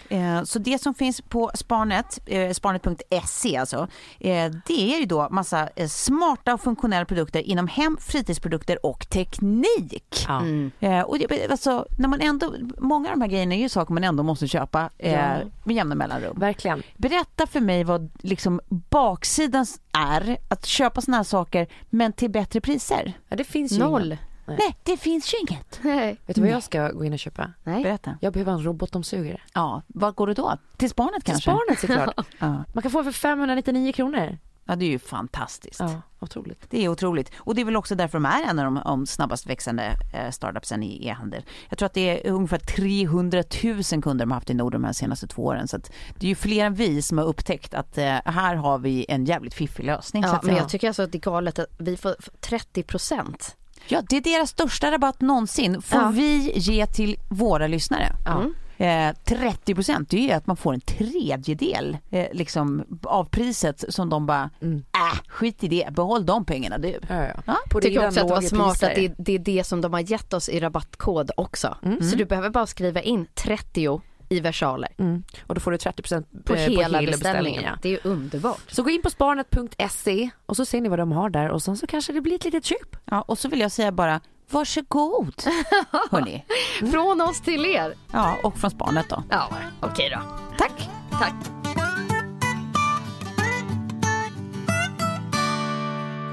[0.09, 3.87] Eh, så det som finns på Sparnet, eh, sparnet.se alltså,
[4.19, 9.09] eh, det är ju då massa eh, smarta och funktionella produkter inom hem, fritidsprodukter och
[9.09, 10.25] teknik.
[10.27, 10.43] Ja.
[10.79, 13.93] Eh, och det, alltså, när man ändå, många av de här grejerna är ju saker
[13.93, 15.37] man ändå måste köpa eh, Ja.
[15.63, 16.39] med jämna mellanrum.
[16.39, 16.83] Verkligen.
[16.97, 22.61] Berätta för mig vad liksom baksidan är att köpa såna här saker men till bättre
[22.61, 23.13] priser.
[23.29, 24.05] Ja, det finns ju Noll.
[24.05, 24.19] inget.
[24.45, 25.79] Nej, det finns ju inget.
[25.83, 26.17] Nej.
[26.25, 27.51] Vet du vad jag ska gå in och köpa?
[27.63, 27.83] Nej.
[27.83, 28.17] Berätta.
[28.21, 29.41] Jag behöver en robotdammsugare.
[29.53, 30.57] Ja, vad går det då?
[30.77, 31.51] Till Sparnet Till kanske?
[31.51, 32.27] Sparnet såklart.
[32.39, 32.63] Ja.
[32.73, 34.37] Man kan få för 599 kronor.
[34.65, 35.79] ja, det är ju fantastiskt.
[35.79, 36.65] Ja, otroligt.
[36.69, 37.31] Det är otroligt.
[37.37, 40.31] Och det är väl också därför de är en av de om snabbast växande eh,
[40.31, 41.45] startupsen i e-handel.
[41.69, 44.85] Jag tror att det är ungefär 300 000 kunder de har haft i Norden de
[44.85, 45.67] här senaste två åren.
[45.67, 48.77] Så att det är ju fler än vi som har upptäckt att eh, här har
[48.79, 50.23] vi en jävligt fiffig lösning.
[50.23, 52.83] så Ja, att men jag tycker alltså att det är galet att vi får 30
[52.83, 53.55] procent.
[53.87, 55.81] Ja, det är deras största rabatt någonsin.
[55.81, 56.09] Får Ja.
[56.13, 58.15] vi ge till våra lyssnare.
[58.25, 58.43] Ja.
[58.77, 63.83] Eh, 30 procent, det är ju att man får en tredjedel eh, liksom, av priset
[63.89, 64.77] som de bara, Mm.
[64.77, 66.99] äh, skit i det, behåll de pengarna du.
[67.09, 67.33] Ja, ja.
[67.45, 68.89] Ja, På tycker också att det var smart priser.
[68.89, 71.77] att det, det är det som de har gett oss i rabattkod också.
[72.11, 74.01] Så du behöver bara skriva in 30
[74.33, 75.23] i versaler Mm.
[75.47, 77.63] Och då får du 30% på eh, hela hela beställningen.
[77.63, 77.71] ja.
[77.81, 78.61] Det är ju underbart.
[78.71, 81.77] Så gå in på sparnet.se och så ser ni vad de har där och sen
[81.77, 82.95] så kanske det blir ett litet köp.
[83.05, 85.43] Ja, och så vill jag säga bara, varsågod
[86.11, 86.45] hörni.
[86.91, 87.93] Från oss till er.
[88.13, 89.23] Ja, och från Sparnet då.
[89.29, 89.49] Ja,
[89.81, 90.19] okej då.
[90.57, 90.89] Tack.
[91.11, 91.33] Tack.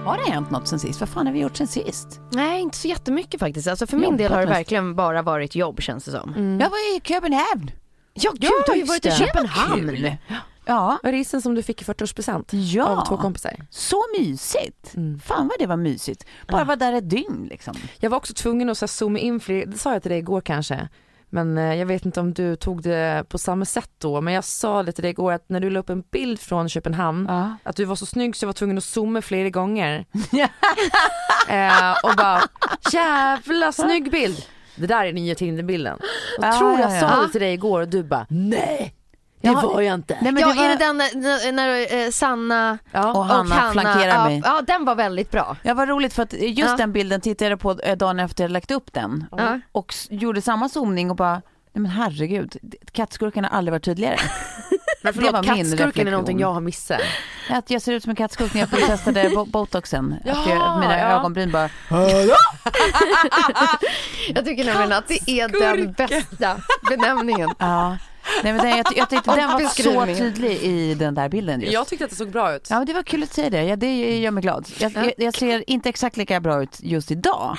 [0.05, 1.01] Har det hänt något sen sist?
[1.01, 2.21] Vad fan har vi gjort sen sist?
[2.33, 3.69] Nej, inte så jättemycket faktiskt.
[3.69, 6.59] Alltså för min Jobbat del har det verkligen bara varit jobb känns det som.
[6.61, 7.71] Jag var i Köpenhamn.
[8.15, 9.11] Ja, gud, du har ju varit i.
[9.11, 10.17] Köpenhamn.
[10.65, 12.45] Ja, risen som du fick i 40-årspresent?
[12.55, 12.85] Ja.
[12.85, 13.53] Av två kompisar.
[13.71, 14.95] så mysigt.
[15.25, 16.25] Fan vad det var mysigt.
[16.49, 17.75] Bara vara där ett dygn liksom.
[17.99, 20.19] Jag var också tvungen att så här, zooma in fler, det sa jag till dig
[20.19, 20.89] igår kanske.
[21.33, 24.21] Men eh, jag vet inte om du tog det på samma sätt då.
[24.21, 26.69] Men jag sa det till dig igår att när du la upp en bild från
[26.69, 27.57] Köpenhamn Ja.
[27.63, 30.05] att du var så snygg så jag var tvungen att zooma flera gånger.
[31.49, 32.43] eh, och bara
[32.93, 34.45] jävla snygg bild.
[34.81, 35.99] Det där är nya Tinderbilden.
[36.39, 37.01] Jag Ja, tror ja, jag ja.
[37.01, 38.95] sa det till dig igår och du bara nej.
[39.41, 39.61] Det Ja.
[39.61, 40.19] var jag inte.
[40.23, 40.65] Nej, men ja, det var...
[40.65, 43.13] är det den när, när eh, Sanna Ja.
[43.13, 44.43] Och Hanna flankerar ja, mig.
[44.45, 45.57] Ja, den var väldigt bra.
[45.63, 46.77] Ja vad roligt för att just Ja.
[46.77, 49.25] den bilden tittade jag på eh, dagen efter jag lagt upp den.
[49.31, 49.61] Ja.
[49.73, 52.57] Och gjorde samma zoomning och bara, nej men herregud,
[52.93, 54.17] kattskurken har aldrig varit tydligare.
[55.03, 57.01] Men förlåt, det var min kattskurken är någonting jag har missat.
[57.51, 60.13] Att jag ser ut som en kattskurk när jag testade bo- botoxen.
[60.13, 61.05] att jag, Ja, mina ja.
[61.19, 61.69] ögonbryn bara,
[64.35, 66.57] Jag tycker nämligen att det är den bästa
[66.89, 67.51] benämningen.
[67.59, 67.97] ja.
[68.43, 71.73] Nej, men den, jag, jag tyckte den var så tydlig i den där bilden just.
[71.73, 72.67] Jag tyckte att det såg bra ut.
[72.71, 73.65] Ja, men det var kul att säga det.
[73.65, 74.69] Ja, det gör mig glad.
[74.79, 77.57] Jag, jag, jag ser inte exakt lika bra ut just idag.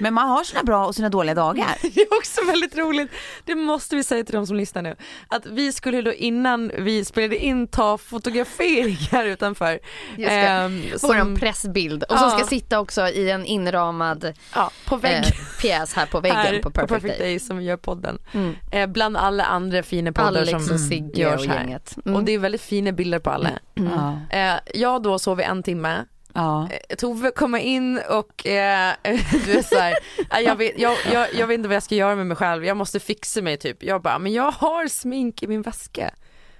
[0.00, 1.76] Men man har sina bra och sina dåliga dagar.
[1.94, 3.10] Det är också väldigt roligt,
[3.44, 4.96] det måste vi säga till de som lyssnar nu,
[5.28, 9.78] att vi skulle då innan vi spelade in ta fotograferingar utanför.
[10.16, 10.34] Just det.
[10.36, 12.02] Ehm, Vår pressbild.
[12.02, 12.38] Och som Ja.
[12.38, 15.24] ska sitta också i en inramad ja, på vägg.
[15.26, 17.18] eh, pjäs här på väggen här på Perfect, Day.
[17.18, 18.18] Day som gör podden.
[18.32, 18.54] Mm.
[18.72, 21.60] Eh, bland alla andra fina poddar Alex som och Sigge görs och här.
[21.60, 21.96] gänget.
[22.06, 22.16] Mm.
[22.16, 23.50] Och det är väldigt fina bilder på alla.
[23.74, 24.16] Ja.
[24.30, 26.04] Eh, jag då sov i en timme,
[26.36, 26.68] Ja.
[26.90, 28.92] Eh, Tove kommer in och eh,
[29.46, 29.94] du är så här,
[30.30, 32.64] "Ah, jag, vet, jag, jag, jag vet inte vad jag ska göra med mig själv,
[32.64, 33.82] jag måste fixa mig typ.
[33.82, 36.10] Jag bara, men jag har smink i min väska.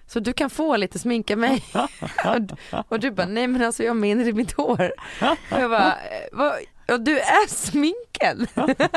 [0.06, 1.64] Så du kan få lite smink av mig.
[2.24, 4.92] och, och du bara, nej men alltså jag menar i mitt hår.
[5.50, 7.48] Och jag bara, "Eh, och du är
[8.20, 8.88] Det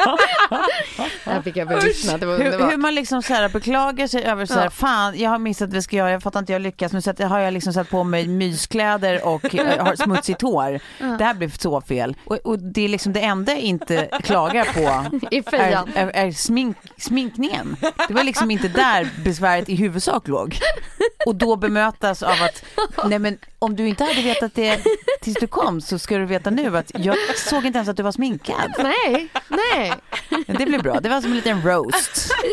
[1.32, 2.72] här fick jag bevittna, det var Hur, underbart.
[2.72, 4.70] hur man liksom så här beklagar sig över så här, Ja.
[4.70, 7.40] fan jag har missat vad jag ska göra, jag fattar inte jag lyckas, nu har
[7.40, 10.80] jag liksom satt på mig myskläder och eh, har smutsigt hår.
[11.18, 12.16] Det här blev så fel.
[12.26, 16.32] Och, och det är liksom det enda jag inte klagar på I är, är, är
[16.32, 17.76] smink, sminkningen.
[18.08, 20.58] Det var liksom inte där besväret i huvudsak låg.
[21.26, 22.64] Och då bemötas av att,
[23.06, 24.80] nej men om du inte hade vetat det
[25.22, 28.04] tills du kom så ska du veta nu att jag såg inte ens att du
[28.04, 28.74] var sminkad.
[28.78, 29.07] Nej,
[29.48, 29.94] nej.
[30.48, 32.32] Men det blev bra, det var som en liten roast.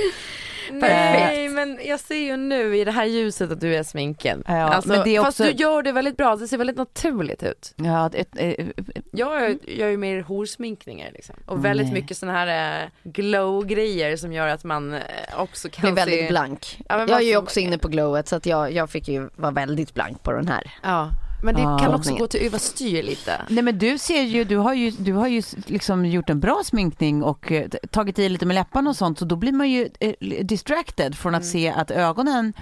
[0.73, 4.43] Nej men jag ser ju nu i det här ljuset att du är sminkad.
[4.47, 6.77] Ja, alltså, men det är Fast också- du gör det väldigt bra, det ser väldigt
[6.77, 7.75] naturligt ut.
[7.77, 8.67] Ja, ett, ett,
[9.12, 11.35] Jag gör, ju mer horsminkningar liksom.
[11.47, 11.95] Och väldigt Nej.
[11.95, 14.99] mycket sådana här glow-grejer som gör att man
[15.37, 16.29] också kan Blir väldigt se...
[16.29, 16.81] blank.
[16.88, 19.53] Ja, jag är ju också inne på glowet så att jag, jag fick ju vara
[19.53, 20.71] väldigt blank på den här.
[20.83, 21.11] Ja,
[21.45, 21.79] men det Ja.
[21.79, 23.41] kan också gå till överstyr lite.
[23.49, 26.63] Nej men du ser ju, du har ju, du har ju liksom gjort en bra
[26.65, 29.89] sminkning och eh, tagit i lite med läpparna och sånt så då blir man ju
[30.01, 30.13] eh,
[30.45, 32.53] distracted från att se att ögonen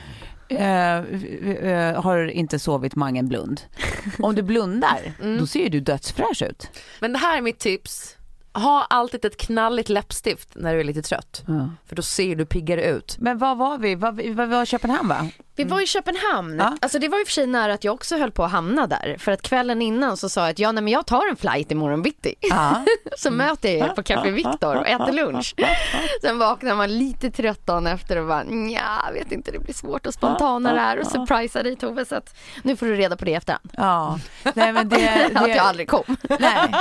[0.49, 3.61] eh, eh, har inte sovit mangen blund.
[4.19, 4.99] Om du blundar,
[5.39, 6.69] då ser ju du dödsfräsch ut.
[7.01, 8.17] Men det här är mitt tips.
[8.55, 11.43] ha alltid ett knalligt läppstift när du är lite trött.
[11.47, 11.71] Ja.
[11.87, 13.17] För då ser du piggare ut.
[13.19, 13.95] Men var var vi?
[13.95, 15.29] Var, var, var Köpenhamn va?
[15.57, 16.59] Vi var i Köpenhamn.
[16.59, 16.77] Ja.
[16.81, 18.87] Alltså det var i och för sig nära att jag också höll på att hamna
[18.87, 19.17] där.
[19.19, 21.71] För att kvällen innan så sa jag att ja, nej, men jag tar en flight
[21.71, 22.35] imorgon bitti.
[22.41, 22.85] Ja.
[23.17, 25.55] Så möter jag er på Café Victor och äter lunch.
[26.21, 29.75] Sen vaknar man lite trött dagen efter och bara nja, jag vet inte, det blir
[29.75, 32.05] svårt att spontana det här och surprisa dig Tove.
[32.05, 33.71] Så att nu får du reda på det i efterhand.
[33.73, 34.19] Ja.
[34.55, 35.31] Nej men det...
[35.35, 36.17] Att det jag aldrig kom.
[36.41, 36.73] nej.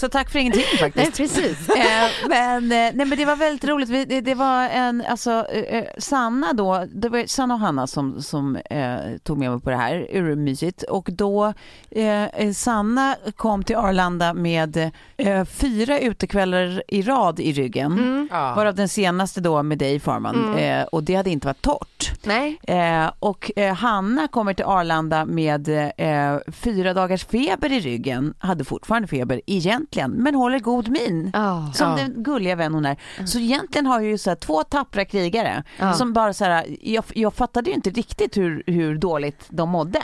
[0.00, 1.18] Så tack för ingenting faktiskt.
[1.18, 1.68] Nej, precis.
[1.68, 4.24] Eh, men, eh, nej, men det var väldigt roligt.
[4.24, 8.96] Det, var en, alltså, eh, Sanna då, det var Sanna och Hanna som, som eh,
[9.22, 10.82] tog med mig på det här, urmysigt.
[10.82, 11.52] Och då,
[11.90, 18.28] eh, Sanna kom till Arlanda med eh, fyra utekvällar i rad i ryggen.
[18.30, 18.54] Ja.
[18.54, 20.58] Varav den senaste då med dig Farman.
[20.58, 21.91] Eh, och det hade inte varit torrt.
[22.24, 22.58] Nej.
[22.62, 28.34] Eh, och eh, Hanna kommer till Arlanda med eh, fyra dagars feber i ryggen.
[28.38, 31.30] Hade fortfarande feber egentligen, men håller god min.
[31.34, 31.72] Ja.
[31.74, 31.96] Som Ja.
[31.96, 32.96] den gulliga vän hon är.
[33.26, 35.92] Så egentligen har jag ju så här, två tappra krigare Ja.
[35.92, 40.02] som bara så här, jag, jag fattade ju inte riktigt hur, hur dåligt de mådde.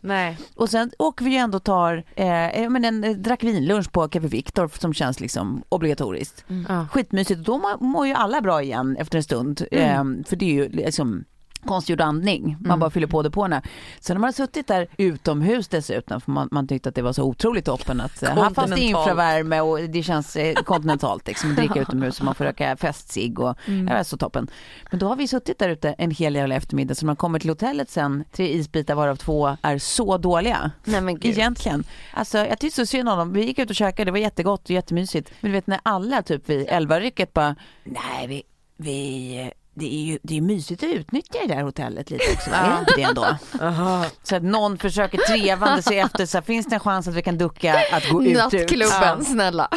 [0.00, 0.38] Nej.
[0.56, 4.08] Och sen åker vi ju ändå och tar, eh, men en eh, drack vinlunch på
[4.08, 6.44] Café Victor som känns liksom obligatoriskt.
[6.68, 6.86] Ja.
[6.92, 9.62] Skitmysigt och då mår- ju alla bra igen efter en stund.
[9.70, 11.24] Eh, för det är ju liksom
[11.66, 13.62] konstgjord andning, man bara fyller på depåerna.
[14.00, 17.12] Sen när man har suttit där utomhus dessutom, för man, man tyckte att det var
[17.12, 21.50] så otroligt toppen att eh, här fanns det infravärme och det känns eh, kontinentalt liksom,
[21.50, 24.50] att dricka utomhus och man får röka festsig och det var så toppen.
[24.90, 27.38] Men då har vi suttit där ute en hel jävla eftermiddag så när man kommer
[27.38, 30.70] till hotellet sen, tre isbitar varav två är så dåliga.
[30.84, 31.38] Nej men gud.
[31.38, 31.84] Egentligen.
[32.12, 33.32] Alltså jag tyckte så synd om dem.
[33.32, 35.30] Vi gick ut och käkade, det var jättegott och jättemysigt.
[35.40, 38.42] Men du vet när alla typ vid elvarycket bara, nej vi,
[38.76, 42.70] vi det är ju det är mysigt att utnyttja det där hotellet lite också, är
[42.70, 43.26] det inte det ändå?
[44.22, 47.22] Så att någon försöker trevande se efter, så här, finns det en chans att vi
[47.22, 48.36] kan ducka att gå ut?
[48.36, 49.68] Nattklubben, snälla.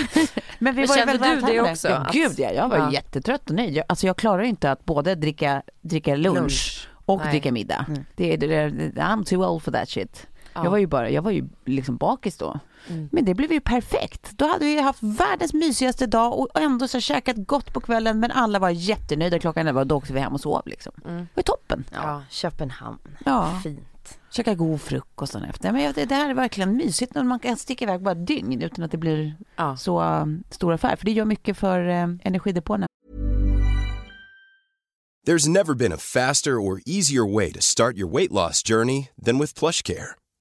[0.60, 1.90] Men vi var kände du det också?
[1.90, 2.92] Ja, gud ja, jag var Ja.
[2.92, 3.76] jättetrött och nöjd.
[3.76, 6.88] Jag, alltså jag klarar ju inte att både dricka, dricka lunch, Lunch.
[7.06, 7.30] och Nej.
[7.32, 7.86] dricka middag.
[8.16, 10.28] Det, är- det, är- I'm too old for that shit.
[10.54, 10.64] Ja.
[10.64, 12.60] Jag var ju bara, jag var ju liksom bakis då.
[12.90, 13.10] Mm.
[13.12, 14.32] Men det blev ju perfekt.
[14.38, 18.32] Då hade vi haft världens mysigaste dag och ändå så käkat gott på kvällen men
[18.32, 20.92] alla var jättenöjda klockan elva och då åkte vi hem och sov liksom.
[21.04, 21.84] Det var toppen.
[21.94, 22.98] Ja, Köpenhamn.
[23.26, 24.20] Ja, Fint.
[24.32, 25.72] käka god frukost dagen efter.
[25.72, 28.86] Men det, det här är verkligen mysigt när man kan sticka iväg bara dygn utan
[28.86, 29.78] att det blir Ja.
[29.78, 30.96] så um, stor affär.
[30.96, 32.88] För det gör mycket för uh, energidepåerna.
[35.28, 39.40] There's never been a faster or easier way to start your weight loss journey than
[39.40, 40.16] with PlushCare.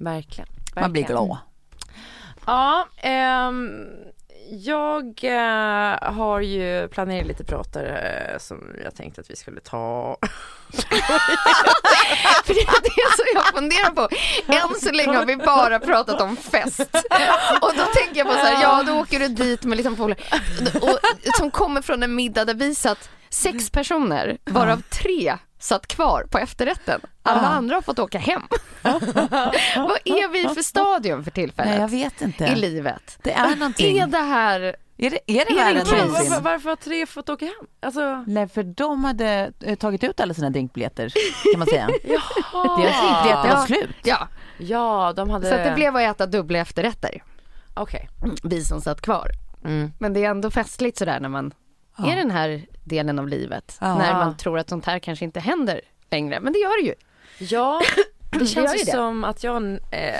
[0.00, 0.48] Verkligen.
[0.74, 1.26] Man blir Verkligen.
[1.26, 1.38] glad.
[2.46, 3.88] Ja, ehm,
[4.50, 10.16] jag eh, har ju planerat lite pratar eh, som jag tänkte att vi skulle ta.
[12.44, 14.08] För det är det som jag funderar på.
[14.52, 16.80] Än så länge har vi bara pratat om fest.
[17.62, 20.18] Och då tänker jag på så här, ja då åker du dit med liksom polare
[20.80, 20.98] och,
[21.38, 26.38] som kommer från en middag där vi satt sex personer, varav tre satt kvar på
[26.38, 27.00] efterrätten.
[27.22, 27.48] Alla Ja.
[27.48, 28.42] andra har fått åka hem.
[28.82, 32.44] Vad är vi för stadium för tillfället Nej, jag vet inte.
[32.44, 33.18] i livet?
[33.22, 33.98] Det är någonting.
[33.98, 34.60] Är det här,
[34.96, 36.00] Är det, är det Är det världens kris?
[36.00, 36.42] Varför, någonsin?
[36.42, 37.66] varför har tre fått åka hem?
[37.80, 41.12] Alltså, Nej, för de hade eh, tagit ut alla sina drinkbiljetter
[41.52, 41.88] kan man säga.
[42.04, 42.76] jaha.
[42.82, 43.66] Deras drinkbiljetter var Ja.
[43.66, 43.96] slut.
[44.02, 45.48] ja, Ja, de hade...
[45.48, 47.22] så att det blev att äta dubbla efterrätter.
[47.74, 48.08] Okej.
[48.42, 49.28] vi som satt kvar.
[49.64, 49.92] Mm.
[49.98, 51.52] Men det är ändå festligt sådär när man
[51.96, 53.78] är den här delen av livet.
[53.80, 53.98] Ja.
[53.98, 56.40] När man tror att sånt här kanske inte händer längre.
[56.40, 56.94] Men det gör det ju.
[57.38, 57.80] Ja,
[58.30, 58.90] det känns ju ju det.
[58.90, 60.14] som att jag eh,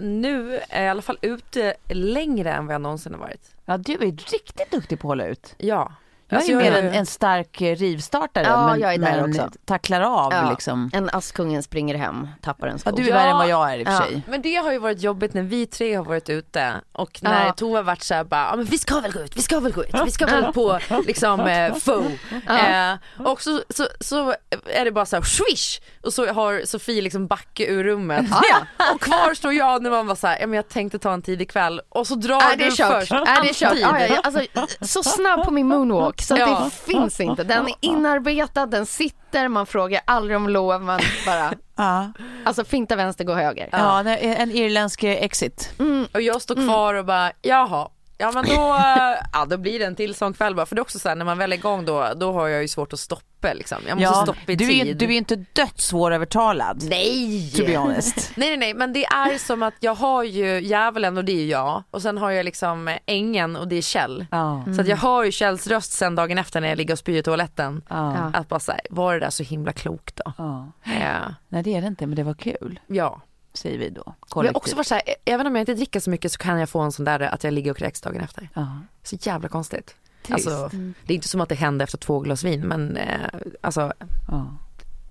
[0.00, 3.50] nu är i alla fall ute längre än vad jag någonsin har varit.
[3.64, 5.54] Ja, du är riktigt duktig på att hålla ut.
[5.58, 5.92] Ja.
[6.28, 9.20] Jag Alltså, är mer jag- en, en stark eh, rivstartare Ja, men, jag är där
[9.20, 9.50] men också.
[9.64, 10.50] tacklar av Ja.
[10.50, 10.90] liksom.
[10.92, 12.90] En Askungen springer hem, tappar en sko.
[12.90, 14.00] Ja, du är värre än vad jag är i och för Ja.
[14.00, 14.22] sig.
[14.28, 17.52] Men det har ju varit jobbigt när vi tre har varit ute och när Ja.
[17.52, 19.84] Tova varit såhär bara, ja men vi ska väl gå ut, vi ska väl gå
[19.84, 22.02] ut, vi ska väl på liksom eh, fo.
[22.50, 22.94] Eh,
[23.26, 24.34] och så, så, så
[24.66, 28.26] är det bara så här swish och så har Sofie liksom backe ur rummet.
[28.94, 31.50] Och kvar står jag när man var såhär, ja men jag tänkte ta en tidig
[31.50, 33.00] kväll och så drar Är det du är kört?
[33.00, 33.12] först.
[33.12, 33.68] Är det är kört?
[33.70, 33.82] Alltid.
[33.84, 34.40] Ja, ja, ja, alltså,
[34.86, 36.62] så snabb på min moonwalk så att Ja.
[36.64, 37.44] det finns inte.
[37.44, 42.12] Den är inarbetad, den sitter, man frågar aldrig om lov, man bara, Ja,
[42.44, 43.68] alltså finta vänster, gå höger.
[43.72, 45.72] ja är en irländsk exit.
[46.14, 47.88] Och jag står kvar och bara, jaha.
[48.18, 48.52] Ja men då,
[49.32, 50.66] ja, då blir det en till sån kväll bara.
[50.66, 52.62] För det är också så här, när man väl är igång då, då har jag
[52.62, 53.78] ju svårt att stoppa liksom.
[53.88, 54.88] Jag måste Ja, stoppa i du, tid.
[54.88, 56.82] är, du är inte dödssvårövertalad.
[56.88, 57.50] Nej!
[57.50, 58.32] To be honest.
[58.36, 61.46] Nej nej nej men det är som att jag har ju djävulen och det är
[61.46, 64.26] jag och sen har jag liksom ängen och det är Kjell.
[64.30, 64.64] Ja.
[64.74, 67.18] Så att jag hör ju Kjells röst sen dagen efter när jag ligger och spyr
[67.18, 67.82] i toaletten.
[67.88, 68.30] Ja.
[68.34, 70.32] Att bara säga, var det där så himla klokt då?
[70.38, 70.72] Ja.
[70.84, 71.34] Ja.
[71.48, 73.20] Nej det är det inte men det var kul ja.
[73.56, 74.14] Säger vi då.
[74.34, 76.68] Jag också varit så här, även om jag inte dricker så mycket så kan jag
[76.68, 78.48] få en sån där att jag ligger och kräks dagen efter.
[78.54, 78.80] ja.
[79.02, 79.94] Så jävla konstigt.
[80.22, 80.48] Trist.
[80.48, 83.20] Alltså, det är inte som att det händer efter två glas vin men eh,
[83.60, 83.92] alltså
[84.28, 84.56] Ja.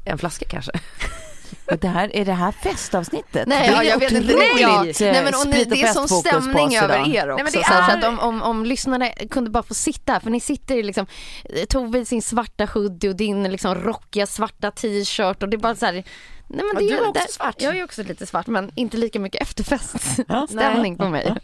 [0.06, 0.72] en flaska kanske.
[1.72, 3.48] Och det här, är det här festavsnittet?
[3.48, 4.36] Nej, Det ja, är jag vet inte.
[4.36, 7.44] Nej, eh, nej men och ni, det är sån stämning över er också.
[7.44, 10.20] men det så, här, så är- att om, om, om lyssnare kunde bara få sitta,
[10.20, 11.06] för ni sitter liksom,
[11.46, 15.76] eh, Tove sin svarta hoodie och din liksom rockiga svarta t-shirt och det är bara
[15.76, 16.04] så här,
[16.48, 17.56] Nej men Ja, det du är också där- svart.
[17.62, 21.36] Jag är också lite svart men inte lika mycket efterfeststämning på mig.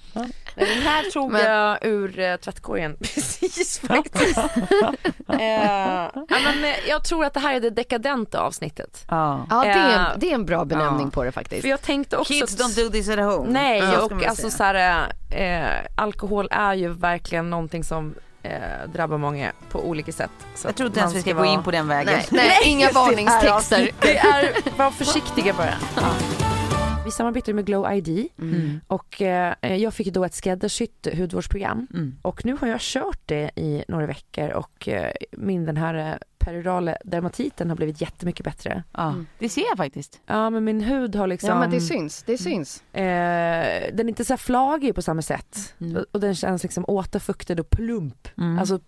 [0.55, 4.37] Den här tog Men- jag ur eh, tvättkorgen precis faktiskt.
[5.27, 6.11] ja,
[6.43, 9.05] men, jag tror att det här är det dekadenta avsnittet.
[9.09, 9.45] Ja.
[9.49, 11.11] Ja det är, Eh, det är en bra benämning ja.
[11.11, 11.61] på det faktiskt.
[11.61, 13.49] För jag tänkte också Kids don't do this at home.
[13.51, 18.51] Nej Ja, och alltså så här, eh, alkohol är ju verkligen någonting som eh,
[18.93, 20.29] drabbar många på olika sätt.
[20.55, 22.13] Så Jag att tror inte ens vi ska gå vara- in på den vägen.
[22.13, 23.89] Nej, nej, inga varningstexter.
[24.01, 25.73] Det är, var försiktiga bara.
[27.05, 28.27] Vi samarbetar med Glow ID
[28.87, 32.15] och eh, jag fick då ett skräddarsytt hudvårdsprogram Mm.
[32.21, 36.95] och nu har jag kört det i några veckor och eh, min den här peridurala
[37.05, 38.83] dermatiten har blivit jättemycket bättre.
[38.91, 39.15] Ja.
[39.39, 40.21] Det ser jag faktiskt.
[40.25, 42.83] Ja men min hud har liksom Ja men det syns, det syns.
[42.93, 43.01] eh,
[43.93, 45.95] den är inte så här flagig på samma sätt Mm.
[45.97, 48.27] och, och den känns liksom återfuktad och plump.
[48.37, 48.59] Mm.
[48.59, 48.79] Alltså,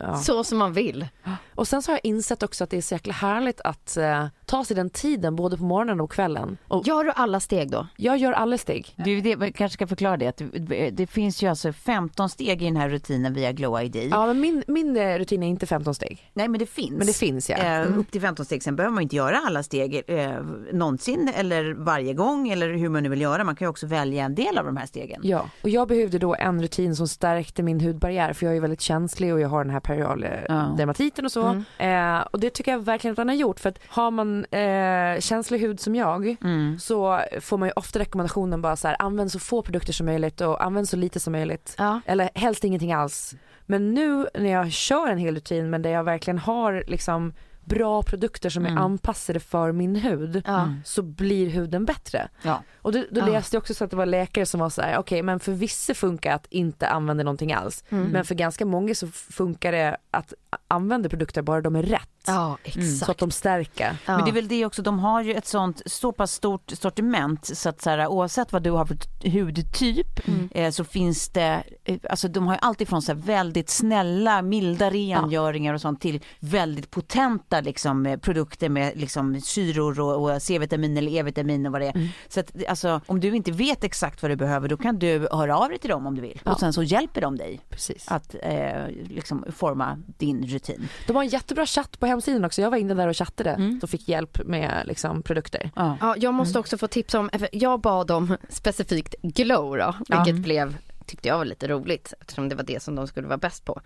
[0.00, 0.16] ja.
[0.16, 1.06] Så som man vill.
[1.54, 4.26] Och sen så har jag insett också att det är så jäkla härligt att eh,
[4.46, 6.56] ta sig den tiden både på morgonen och kvällen.
[6.68, 7.86] Och Gör du alla steg då?
[7.96, 8.94] jag gör alla steg.
[8.96, 10.26] Du, det, kanske ska förklara det.
[10.26, 13.96] Att det, det finns ju alltså 15 steg i den här rutinen via Glow ID.
[14.10, 16.30] Ja men min, min eh, rutin är inte 15 steg.
[16.34, 16.90] Nej men det finns.
[16.92, 17.56] Men det finns ja.
[17.56, 17.98] Eh, Mm.
[17.98, 18.62] upp till 15 steg.
[18.62, 20.30] Sen behöver man inte göra alla steg eh,
[20.72, 23.44] någonsin eller varje gång eller hur man nu vill göra.
[23.44, 25.20] Man kan ju också välja en del av de här stegen.
[25.24, 28.80] Ja, och jag behövde då en rutin som stärkte min hudbarriär för jag är väldigt
[28.80, 30.74] känslig och jag har den här perial Ja.
[30.78, 31.62] dermatiten och så.
[31.78, 35.20] Eh, och det tycker jag verkligen att den har gjort för att har man eh,
[35.20, 36.78] känslig hud som jag Mm.
[36.78, 40.40] så får man ju ofta rekommendationen bara så här använd så få produkter som möjligt
[40.40, 41.74] och använd så lite som möjligt.
[41.78, 42.00] Ja.
[42.06, 43.34] Eller helst ingenting alls.
[43.66, 47.32] Men nu när jag kör en hel rutin men där jag verkligen har liksom
[47.64, 50.74] bra produkter som är anpassade för min hud Ja.
[50.84, 52.28] så blir huden bättre.
[52.42, 52.62] Ja.
[52.82, 53.26] Och då, då Ja.
[53.26, 55.52] läste jag också så att det var läkare som var så här, okej men för
[55.52, 57.84] vissa funkar att inte använda någonting alls.
[57.88, 58.08] Mm.
[58.08, 62.08] Men för ganska många så funkar det att a- använda produkter bara de är rätt.
[62.26, 62.96] Ja exakt.
[63.04, 63.96] Så att de stärker.
[64.06, 64.16] Ja.
[64.16, 67.46] Men det är väl det också, de har ju ett sånt så pass stort sortiment
[67.56, 68.96] så att så här, oavsett vad du har för
[69.30, 70.48] hudtyp Mm.
[70.54, 74.42] eh, så finns det, eh, alltså de har ju alltid från så här väldigt snälla,
[74.42, 80.42] milda rengöringar och sånt till väldigt potenta liksom, eh, produkter med liksom, syror och, och
[80.42, 81.96] C-vitamin eller E-vitamin och vad det är.
[81.96, 82.08] Mm.
[82.28, 85.58] Så att, alltså, om du inte vet exakt vad du behöver då kan du höra
[85.58, 86.40] av dig till dem om du vill.
[86.44, 86.52] Ja.
[86.52, 88.04] Och sen så hjälper de dig Precis.
[88.08, 90.88] att eh, liksom forma din rutin.
[91.06, 92.62] De har en jättebra chatt på hemsidan också.
[92.62, 93.80] Jag var inne där och chattade Mm.
[93.82, 95.70] och fick hjälp med liksom, produkter.
[95.76, 95.96] Ja.
[96.00, 100.76] Ja, jag måste också få tips om, jag bad om specifikt glow då, vilket blev
[101.06, 103.80] tyckte jag var lite roligt eftersom det var det som de skulle vara bäst på.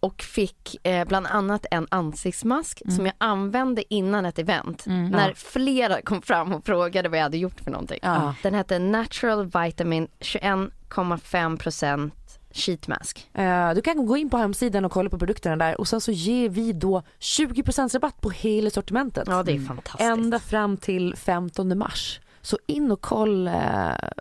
[0.00, 6.02] Och fick eh, bland annat en ansiktsmask som jag använde innan ett event när flera
[6.02, 7.98] kom fram och frågade vad jag hade gjort för någonting.
[8.02, 8.34] Ja.
[8.42, 12.10] Den hette Natural Vitamin 21,5%
[12.54, 13.28] Sheet Mask.
[13.32, 16.12] Eh, du kan gå in på hemsidan och kolla på produkterna där och sen så
[16.12, 19.24] ger vi då 20% rabatt på hela sortimentet.
[19.26, 20.10] Ja det är fantastiskt.
[20.10, 22.20] Ända fram till 15 mars.
[22.42, 23.54] Så in och koll eh,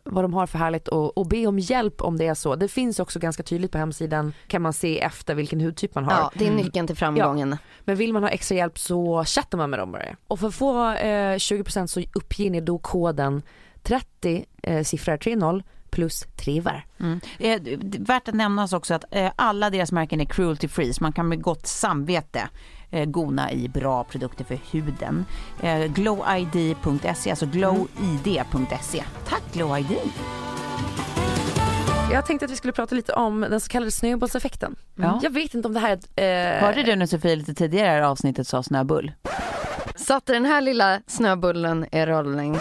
[0.03, 2.55] vad de har för härligt och, och be om hjälp om det är så.
[2.55, 6.13] Det finns också ganska tydligt på hemsidan kan man se efter vilken hudtyp man har.
[6.13, 7.57] Ja, det är nyckeln till framgången.
[7.79, 10.03] Men vill man ha extra hjälp så chattar man med dem bara.
[10.27, 13.41] Och för att få eh, 20% så uppger ni då koden
[13.81, 15.63] 30 eh, siffror 30
[15.93, 16.85] plus trivar.
[16.99, 17.19] Mm.
[17.39, 17.61] Eh,
[17.99, 21.27] värt att nämnas också att eh, alla deras märken är cruelty free så man kan
[21.29, 22.49] med gott samvete
[22.91, 25.25] eh, gona i bra produkter för huden.
[25.61, 29.03] Eh, glowid.se, alltså glowid.se.
[29.27, 30.11] Tack Glowid!
[32.11, 34.75] Jag tänkte att vi skulle prata lite om den så kallade snöbollseffekten.
[34.95, 35.19] Ja.
[35.23, 36.57] Jag vet inte om det här är...
[36.57, 39.11] Eh, Hörde du när Sofie lite tidigare i avsnittet sa snöbull?
[39.95, 42.57] Satte den här lilla snöbullen i rullning.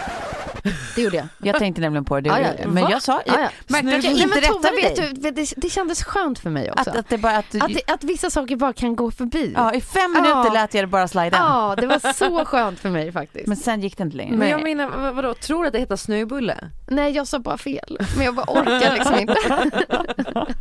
[0.95, 1.27] Det gjorde jag.
[1.43, 2.91] Jag tänkte nämligen på det, Ja, ja, men Va?
[2.91, 3.49] jag sa, Ja, ja.
[3.67, 5.11] märkte att jag Nej, inte Tove, rättade vet dig?
[5.13, 6.89] du, det, det kändes skönt för mig också.
[6.89, 9.53] Att, att det bara att, du, Att, det, att vissa saker bara kan gå förbi.
[9.55, 10.53] ja, i fem minuter Ja.
[10.53, 11.37] lät jag det bara slida.
[11.37, 13.47] Ja, det var så skönt för mig faktiskt.
[13.47, 14.37] Men sen gick det inte längre.
[14.37, 14.75] Men jag Nej.
[14.75, 16.57] menar, vad- vadå, tror du att det heter snöbulle?
[16.87, 17.97] Nej, jag sa bara fel.
[18.17, 19.35] Men jag bara orkar liksom inte.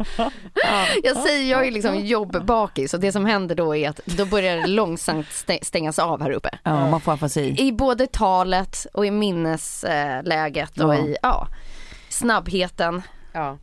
[1.02, 4.56] Jag säger, jag är liksom jobbbakis och det som händer då är att då börjar
[4.56, 6.50] det långsamt stä- stängas av här uppe.
[6.62, 7.54] Ja, man får afasi.
[7.58, 9.10] I både talet och i
[9.96, 11.48] minnesläget och i ja,
[12.08, 13.02] snabbheten.
[13.32, 13.58] Ja.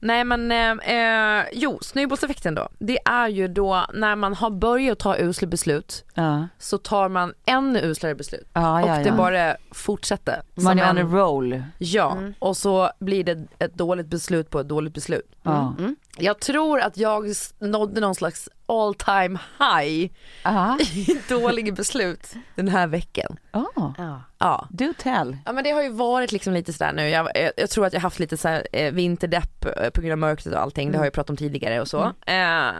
[0.00, 2.68] Nej men, eh, eh, jo snöbollseffekten då.
[2.78, 6.48] Det är ju då när man har börjat ta usla beslut Ja.
[6.58, 8.48] så tar man ännu uslare beslut.
[8.52, 10.42] Ja, ja, och det bara fortsätter.
[10.54, 11.62] Man är on en- a roll.
[11.78, 15.32] Ja, och så blir det ett dåligt beslut på ett dåligt beslut.
[15.42, 15.74] Ja.
[16.18, 17.24] Jag tror att jag
[17.58, 20.10] nådde någon slags all time high
[20.44, 20.78] Aha.
[20.80, 23.36] i dåliga beslut den här veckan.
[23.52, 23.92] Oh.
[23.98, 24.22] Ja.
[24.38, 24.68] Ja.
[24.70, 25.36] Do tell.
[25.46, 27.92] Ja men det har ju varit liksom lite sådär nu, jag, jag, jag tror att
[27.92, 30.98] jag haft lite så här, eh, vinterdepp eh, på grund av mörkret och allting, det
[30.98, 32.12] har jag pratat om tidigare och så.
[32.26, 32.70] Eh,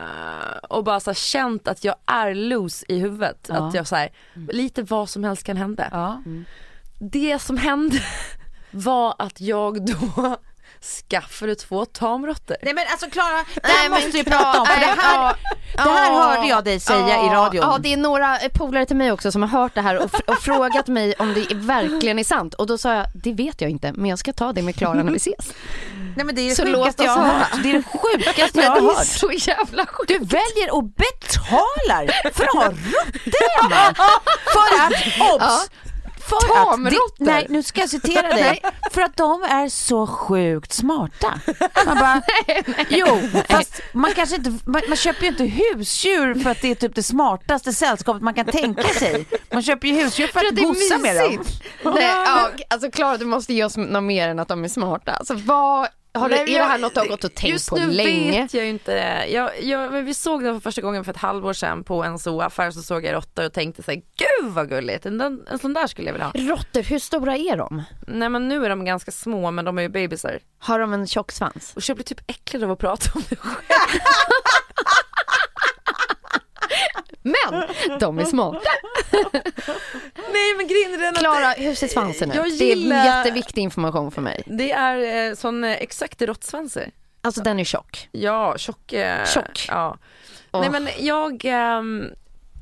[0.68, 3.54] och bara så här, känt att jag är loose i huvudet, Ja.
[3.68, 4.08] att jag så här,
[4.52, 5.88] lite vad som helst kan hända.
[5.92, 6.22] Ja.
[6.98, 7.98] Det som hände
[8.70, 10.36] var att jag då
[11.10, 12.56] skaffade två tamråttor.
[12.62, 15.36] Nej men alltså Klara, det här måste vi prata om för det här,
[15.74, 17.62] det här hörde jag dig säga i radion.
[17.70, 20.10] Ja, det är några eh, polare till mig också som har hört det här och,
[20.26, 22.54] och frågat mig om det verkligen är sant.
[22.54, 25.02] Och då sa jag, det vet jag inte, men jag ska ta det med Klara
[25.02, 25.52] när vi ses.
[26.16, 27.48] Nej men det är det Så sjukaste jag har hört.
[27.62, 29.06] Det är det sjukaste jag det har är hört.
[29.06, 30.08] så jävla sjukt.
[30.08, 33.94] Du väljer och betalar för att ha råttor hemma.
[34.54, 35.70] För att, obs!
[36.28, 37.24] För att, Tamråttor.
[37.24, 38.62] nej nu ska jag citera dig.
[38.90, 41.40] För att de är så sjukt smarta.
[41.86, 42.22] Man bara,
[42.88, 43.06] jo
[43.48, 46.94] fast man kanske inte, man, man köper ju inte husdjur för att det är typ
[46.94, 49.26] det smartaste sällskapet man kan tänka sig.
[49.52, 51.44] Man köper ju husdjur för att det är gosa med dem.
[51.94, 55.12] Nej, ja, alltså Klara du måste ge oss något mer än att de är smarta.
[55.12, 55.88] Alltså vad,
[56.18, 58.30] har det, är det här något du har gått och tänkt Just på nu länge?
[58.42, 58.92] vet jag ju inte.
[59.28, 62.18] Jag, jag, men vi såg det för första gången för ett halvår sedan på en
[62.18, 65.74] zooaffär så såg jag råttor och tänkte så här, gud vad gulligt, en, en sån
[65.74, 66.32] där skulle jag vilja ha.
[66.56, 67.82] Råttor, hur stora är de?
[68.06, 70.38] Nej men nu är de ganska små men de är ju bebisar.
[70.58, 71.72] Har de en tjock svans?
[71.76, 74.00] Och jag blir typ äcklad av att prata om det själv.
[77.22, 78.60] Men de är smarta.
[80.32, 82.36] Nej men grejen är att Klara, hur ser svansen ut?
[82.36, 84.42] Jag Det är gillar- jätteviktig information för mig.
[84.46, 86.90] det är eh, sån eh, exakt råttsvanser.
[87.22, 88.08] Alltså den är tjock.
[88.12, 88.92] Ja, tjock.
[88.92, 89.66] Eh, Tjock.
[89.68, 89.98] Ja.
[90.52, 90.60] Åh.
[90.60, 92.10] Nej men jag, ehm,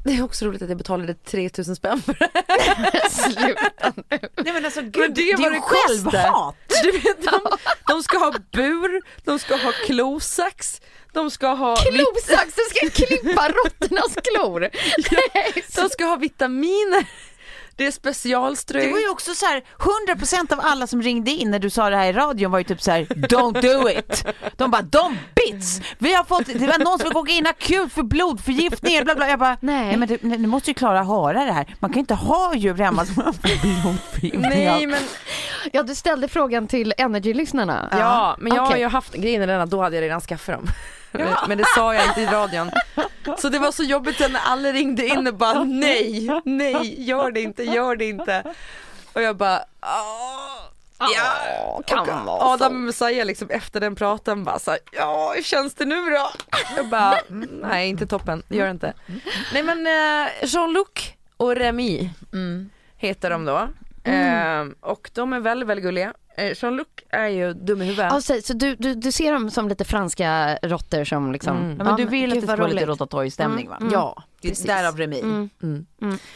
[0.04, 3.10] det är också roligt att jag betalade 3000 spänn för det.
[3.10, 4.18] Sluta nu.
[4.36, 5.88] Nej men alltså gud, Men det är ju det kostar.
[5.88, 6.56] självhat.
[6.82, 7.40] Du vet, de,
[7.88, 10.80] de ska ha bur, de ska ha klosax,
[11.16, 14.60] de ska ha, Klosax, du ska klippa råttornas klor.
[15.34, 17.06] Nej, de ska ha vitaminer.
[17.78, 18.80] Det är specialströ.
[18.80, 19.62] Det var ju också så här,
[20.16, 22.64] 100% av alla som ringde in när du sa det här i radion var ju
[22.64, 24.26] typ så här: don't do it.
[24.56, 25.80] De bara, de bits!
[25.98, 29.28] Vi har fått, det var någon som fick åka in akut för blodförgiftning, bla bla.
[29.28, 29.96] Jag bara, nej, Nej.
[29.96, 31.74] men du, nu måste ju Klara höra det här.
[31.80, 34.40] Man kan ju inte ha djur hemma som har blodförgiftning.
[34.40, 35.02] Nej men,
[35.72, 37.88] Ja, du ställde frågan till Energy-lyssnarna.
[37.92, 38.80] ja, men jag har Okej.
[38.80, 40.66] ju haft, grejen är den att då hade jag redan skaffat dem.
[41.24, 42.70] Men, men det sa jag inte i radion.
[43.38, 47.40] Så det var så jobbigt när alla ringde in och bara nej, nej, gör det
[47.40, 48.54] inte, gör det inte.
[49.12, 51.80] Och jag bara, "Åh, ja.
[51.86, 55.74] kan vara Adam och Messiah liksom efter den pratan bara så här, ja hur känns
[55.74, 56.30] det nu då?
[56.76, 58.92] Jag bara, "Mm, nej inte toppen, gör det inte.
[59.52, 60.88] Nej men eh, Jean-Luc
[61.36, 62.10] och Remy
[62.96, 63.68] heter de då.
[64.10, 66.12] Eh, och de är väldigt, väldigt gulliga.
[66.38, 68.12] Eh, Jean-Luc är ju dum i huvudet.
[68.12, 71.56] Ja, så, så du, du, du ser dem som lite franska råttor som liksom...
[71.56, 71.76] Mm.
[71.78, 72.88] Ja, men du vill att det ska vara lite roligt.
[72.88, 73.76] Rototoy-stämning va?
[73.80, 73.92] Mm.
[73.92, 74.66] Ja, Precis.
[74.66, 75.20] Därav Remi.
[75.20, 75.50] Mm.
[75.62, 75.86] Mm.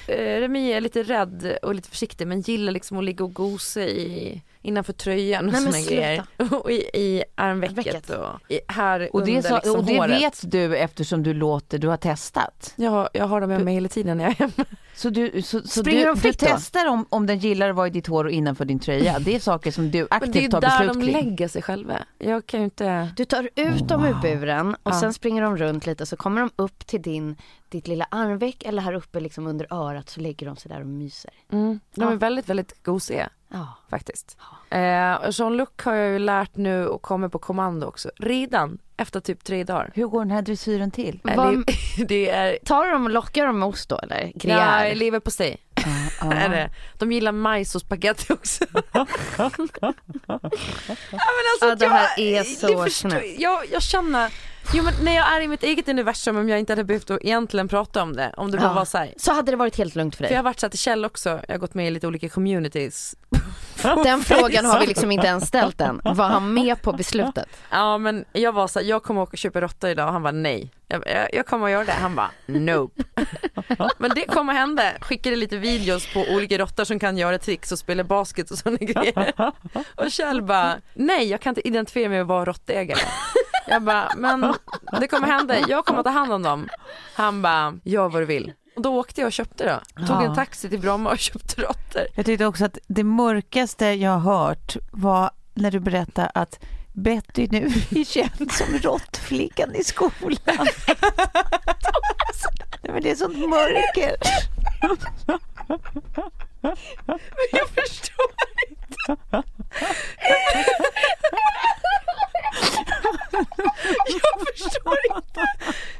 [0.06, 3.80] Eh, Remi är lite rädd och lite försiktig men gillar liksom att ligga och gosa
[3.82, 6.24] i innanför tröjan och såna grejer.
[6.62, 8.10] Och i, i armvecket Vecket.
[8.10, 10.20] och i, här Och det, under så, liksom och det håret.
[10.22, 12.72] vet du eftersom du låter, du har testat.
[12.76, 14.64] Jag, har- jag har dem med mig hela tiden när jag är hemma.
[14.94, 17.90] Så du, så, så du, de du testar om, om den gillar att vara i
[17.90, 19.18] ditt hår och innanför din tröja.
[19.18, 21.12] Det är saker som du Men det är aktivt tar där beslut de kring.
[21.30, 21.98] lägger sig själva.
[22.18, 23.12] Jag kan ju inte...
[23.16, 25.00] Du tar ut dem ur buren och Ja.
[25.00, 27.36] sen springer de runt lite så kommer de upp till din,
[27.70, 30.86] ditt lilla armveck eller här uppe liksom under örat så lägger de sig där och
[30.86, 31.30] myser.
[31.52, 31.80] Mm.
[31.94, 32.10] De Ja.
[32.12, 33.66] är väldigt, väldigt gosiga Ja.
[33.90, 34.36] faktiskt.
[34.70, 38.10] Eh, och Jean-Luc har jag ju lärt nu och kommer på kommando också.
[38.16, 39.90] Redan efter typ tre dagar.
[39.94, 41.20] Hur går den här dressyren till?
[41.28, 44.16] Eh, Vad- Det, det är Tar de och lockar dem med ost då eller?
[44.16, 44.94] Nej, Gruyère?
[44.94, 45.56] leverpastej.
[46.20, 46.32] Ja.
[46.32, 46.70] Är det.
[46.98, 48.64] De gillar majs och spaghetti också.
[48.92, 49.06] ja,
[50.30, 50.40] men
[51.52, 53.38] alltså, Ja, det här jag, är så förstår- snällt.
[53.40, 54.32] jag, jag känner,
[54.74, 57.20] jo men när jag är i mitt eget universum om jag inte hade behövt att
[57.24, 58.72] egentligen prata om det, om det bara Ja.
[58.72, 59.14] var så här.
[59.16, 60.32] Så hade det varit helt lugnt för För dig?
[60.32, 62.28] jag har varit så här till Kjell också, jag har gått med i lite olika
[62.28, 63.14] communities.
[64.04, 66.00] Den frågan har vi liksom inte ens ställt än.
[66.04, 67.48] Var han med på beslutet?
[67.70, 70.22] Ja men jag var så här, jag kommer åka och köpa råtta idag och han
[70.22, 70.70] var nej.
[70.88, 73.02] Jag, jag, jag kommer att göra det, han bara nope.
[73.98, 77.78] men det kommer hända, skickade lite videos på olika råttor som kan göra tricks och
[77.78, 79.32] spela basket och sådana grejer.
[79.96, 82.98] Och Kjell bara, nej jag kan inte identifiera mig med att vara råttägare.
[83.70, 84.54] Jag bara, men
[85.00, 86.68] det kommer hända, jag kommer ta hand om dem.
[87.14, 88.52] Han bara, gör vad du vill.
[88.76, 90.06] Och då åkte jag och köpte då.
[90.06, 92.02] Tog en taxi till Bromma och köpte råttor.
[92.14, 96.58] Jag tyckte också att det mörkaste jag har hört var när du berättade att
[96.92, 100.38] Betty nu är känd som råttflickan i skolan.
[102.82, 104.16] Nej, men det är sånt mörker.
[107.52, 108.30] Jag förstår
[108.68, 109.16] inte.
[114.06, 115.46] Jag förstår inte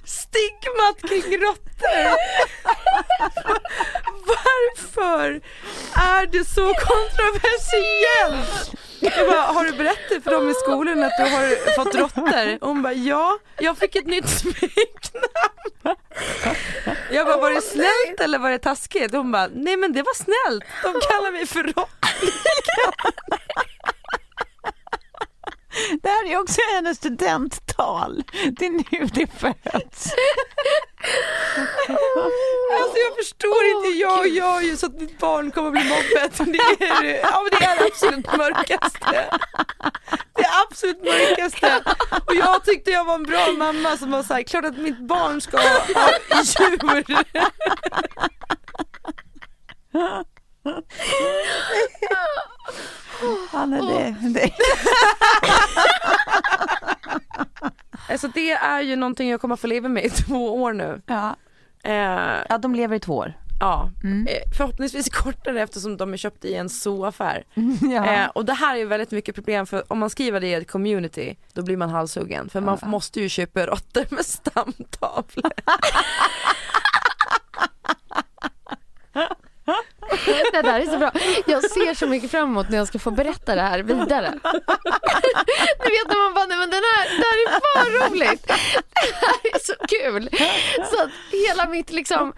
[0.04, 2.10] stigmat kring råttor.
[4.26, 5.40] Varför
[5.94, 8.72] är det så kontroversiellt?
[9.00, 12.64] Jag bara, har du berättat för dem i skolan att du har fått råttor?
[12.66, 15.96] Hon bara, ja, jag fick ett nytt smeknamn.
[17.10, 19.14] Jag bara, var det snällt eller var det taskigt?
[19.14, 20.64] Hon bara, nej men det var snällt.
[20.82, 21.90] De kallar mig för råttor.
[26.02, 28.22] Det här är också hennes studenttal.
[28.58, 30.12] Det är nu det föds.
[32.82, 36.38] Alltså jag förstår inte, jag gör ju så att mitt barn kommer bli mobbet.
[36.38, 39.30] Det är, ja, men det är det absolut mörkaste.
[40.34, 41.82] Det är absolut mörkaste.
[42.26, 45.40] Och jag tyckte jag var en bra mamma som var såhär, klart att mitt barn
[45.40, 45.94] ska ha djur.
[53.52, 54.50] Anna, det, det.
[58.08, 61.02] Alltså det är ju någonting jag kommer få leva med i två år nu.
[61.06, 61.36] Ja.
[61.84, 63.32] Eh, ja, de lever i två år.
[63.60, 64.26] ja, Mm.
[64.26, 67.44] eh, förhoppningsvis kortare eftersom de är köpta i en zooaffär.
[67.92, 68.04] Ja.
[68.06, 70.54] Eh, och det här är ju väldigt mycket problem för om man skriver det i
[70.54, 75.52] ett community då blir man halshuggen för man måste ju köpa råttor med stamtavlor.
[80.52, 81.10] Det där är så bra.
[81.46, 84.32] Jag ser så mycket fram emot när jag ska få berätta det här vidare.
[85.84, 88.46] Du vet när man bara, nej men den här, det här är för roligt.
[88.46, 90.28] Det här är så kul.
[90.90, 92.32] Så att hela mitt liksom,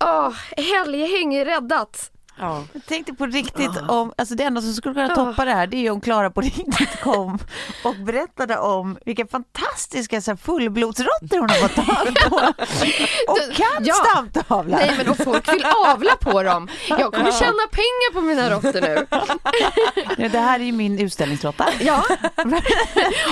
[0.00, 2.10] åh, helghäng är räddat.
[2.38, 2.64] Ja.
[2.72, 5.76] Jag tänkte på riktigt om, alltså det enda som skulle kunna toppa det här det
[5.76, 7.38] är ju om Klara på riktigt kom
[7.84, 12.36] och berättade om vilka fantastiska så här, fullblodsråttor hon har fått tag på.
[13.32, 13.94] Och kan Ja.
[13.94, 14.78] stamtavlar.
[14.78, 16.68] Nej men och folk vill avla på dem.
[16.88, 19.06] Jag kommer tjäna pengar på mina råttor nu.
[20.18, 21.66] Ja, det här är ju min utställningsråtta.
[21.80, 22.04] Ja,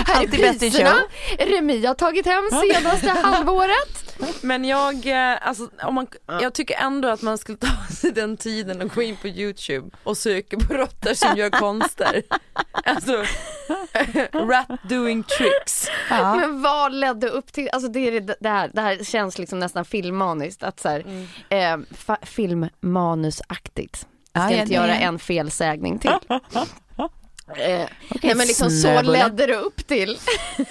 [0.07, 0.29] här är
[0.59, 0.95] priserna.
[1.39, 4.17] Remi har tagit hem senaste halvåret.
[4.41, 6.07] Men jag, eh, alltså, om man,
[6.41, 9.91] jag tycker ändå att man skulle ta sig den tiden och gå in på youtube
[10.05, 12.23] och söka på råttor som gör konster.
[12.85, 13.25] Alltså,
[14.33, 15.89] rat doing tricks.
[16.11, 16.35] Ja.
[16.35, 19.85] Men vad ledde upp till, alltså det, är det, här, det här känns liksom nästan
[19.85, 21.57] filmmaniskt, att så här, eh,
[22.07, 24.07] fa- filmmanusaktigt.
[24.33, 26.11] Jag ska Ja, ja, inte det- göra en felsägning till.
[27.57, 27.87] Eh,
[28.23, 29.13] nej men liksom så snöbulle.
[29.13, 30.19] ledde det upp till,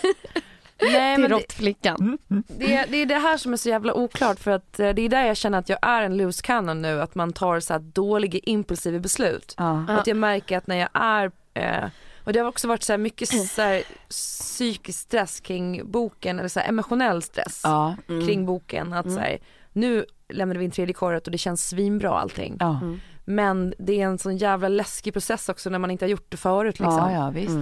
[0.82, 2.18] Nej, till men det, råttflickan.
[2.48, 5.10] det, det är det här som är så jävla oklart för att eh, det är
[5.10, 7.80] där jag känner att jag är en loose cannon nu, att man tar så här
[7.80, 9.56] dåliga impulsiva beslut.
[9.58, 9.86] Ja.
[9.90, 11.90] Att jag märker att när jag är eh,
[12.24, 16.50] och det har också varit så här mycket så här psykisk stress kring boken eller
[16.50, 17.96] så här emotionell stress Ja.
[18.08, 18.94] kring boken.
[18.94, 19.38] Att så här,
[19.74, 22.58] nu lämnade vi in tredje korret och det känns svinbra allting.
[22.60, 22.80] Ja.
[23.26, 26.38] Men det är en sån jävla läskig process också när man inte har gjort det
[26.38, 26.98] förut liksom.
[26.98, 27.58] Ja, ja, visst.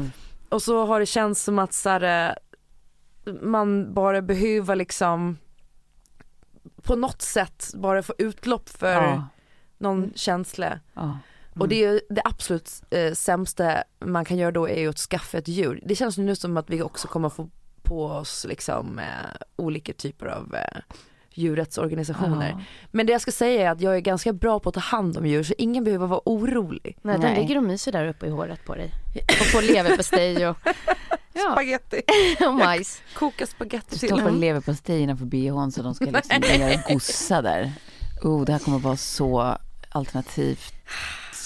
[0.50, 2.36] Och så har det känts som att så här, eh,
[3.42, 5.38] man bara behöver liksom
[6.82, 9.28] på något sätt bara få utlopp för Ja.
[9.78, 10.80] någon känsla.
[10.94, 11.18] Ja.
[11.60, 15.38] Och det är det absolut eh, sämsta man kan göra då är ju att skaffa
[15.38, 15.84] ett djur.
[15.86, 17.50] Det känns nu som att vi också kommer få
[17.84, 19.06] på oss liksom eh,
[19.56, 20.80] olika typer av eh,
[21.38, 22.50] djurrättsorganisationer.
[22.50, 22.62] Ja.
[22.92, 25.18] Men det jag ska säga är att jag är ganska bra på att ta hand
[25.18, 26.98] om djur så ingen behöver vara orolig.
[27.02, 28.92] Nej, den ligger och myser där uppe i håret på dig.
[29.28, 30.58] Och får leverpastej och,
[31.34, 32.02] ja, Spaghetti,
[32.48, 33.02] och majs.
[33.14, 34.10] koka spagetti till.
[34.10, 37.72] Stoppa leverpastej innanför bhn så de ska liksom ner och gossa där.
[38.22, 39.58] Oh, det här kommer vara så
[39.90, 40.74] alternativt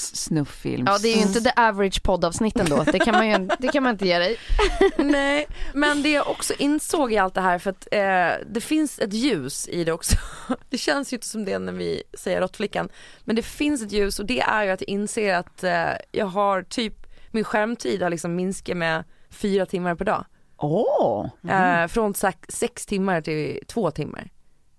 [0.02, 0.86] s- snufffilm.
[0.88, 2.84] Ja, det är ju inte the average poddavsnitt ändå.
[2.84, 4.38] Det kan man ju det kan man inte ge dig.
[4.98, 9.00] Nej, men det jag också insåg i allt det här för att eh, det finns
[9.00, 10.16] ett ljus i det också.
[10.70, 12.90] Det känns ju inte som det när vi säger råttflickan.
[13.24, 16.26] Men det finns ett ljus och det är ju att jag inser att eh, jag
[16.26, 16.94] har typ,
[17.32, 20.26] min skärmtid har liksom minskat med fyra timmar per dag.
[20.58, 21.28] Åh!
[21.50, 24.30] Eh, från sex, sex timmar till två timmar.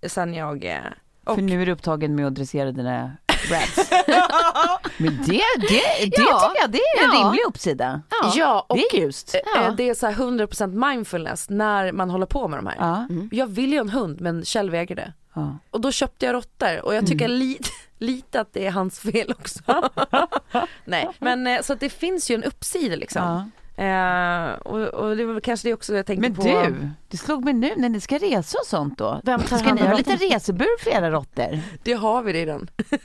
[0.07, 0.77] Sen jag eh,
[1.25, 3.13] och, För nu är du upptagen med att dressera dina
[3.51, 3.91] rats.
[4.99, 6.41] Men det, det, det Ja.
[6.41, 7.25] tycker jag det är en Ja.
[7.25, 8.03] rimlig uppsida.
[8.35, 9.35] ja, och Det är ljust.
[9.35, 9.71] eh, Ja.
[9.77, 12.77] det är så här 100% mindfulness när man håller på med de här.
[12.79, 13.07] Ja.
[13.31, 15.13] Jag vill ju en hund men Kjell vägrade.
[15.35, 15.59] Ja.
[15.71, 17.69] Och då köpte jag råttor och jag tycker lite,
[17.99, 19.61] lite att det är hans fel också.
[20.85, 23.53] Nej, men eh, så att det finns ju en uppsida liksom.
[23.83, 24.49] Ja.
[24.49, 26.43] Eh, och, och det var kanske det också jag tänkte Men på.
[26.43, 29.21] du, det slog mig nu när ni ska resa och sånt då.
[29.25, 31.61] Vem tar Ska ni ha lite resebur för era råttor?
[31.83, 32.69] Det har vi redan.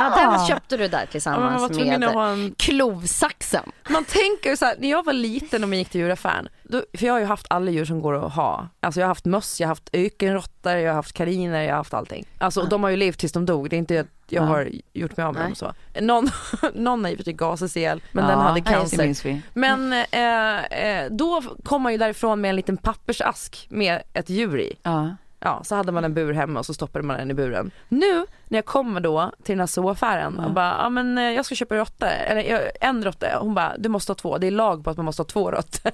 [0.00, 3.72] Ja, den köpte du där Ja, man tillsammans tvungen med en klovsaxen.
[3.90, 7.06] Man tänker så här, när jag var liten och man gick till djuraffären, då, för
[7.06, 8.68] jag har ju haft alla djur som går att ha.
[8.80, 11.76] Alltså jag har haft möss, jag har haft ökenråttor, jag har haft kaniner, jag har
[11.76, 12.26] haft allting.
[12.38, 14.48] Alltså och de har ju levt tills de dog, det är inte jag Ja.
[14.48, 15.52] har gjort mig av med dem Nej.
[15.52, 15.58] och
[15.94, 16.00] så.
[16.00, 16.28] Någon,
[16.82, 19.24] någon har ju försökt gasas ihjäl, men Ja, den hade cancer.
[19.24, 19.42] vi.
[19.54, 24.58] Men eh, eh, då kom man ju därifrån med en liten pappersask med ett djur
[24.60, 24.76] i.
[24.82, 25.16] Ja.
[25.40, 27.70] Ja, så hade man en bur hemma och så stoppade man den i buren.
[27.88, 31.44] Nu när jag kommer då till den här zooaffären och bara, ja men eh, jag
[31.46, 33.26] ska köpa råttor, eller jag- en råtta.
[33.40, 35.50] Hon bara, du måste ha två, det är lag på att man måste ha två
[35.50, 35.90] råttor.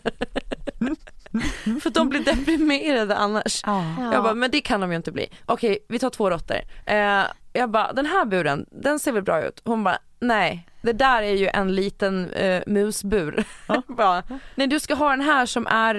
[1.81, 3.63] För de blir deprimerade annars.
[3.67, 3.85] Ja.
[4.13, 5.27] Jag bara, men det kan de ju inte bli.
[5.47, 6.57] Okej, vi tar två råttor.
[6.87, 7.23] Eh,
[7.53, 9.61] jag bara, den här buren, den ser väl bra ut?
[9.65, 13.45] Hon bara, nej, det där är ju en liten eh, musbur.
[13.97, 14.23] bara,
[14.55, 15.95] nej du ska ha den här som är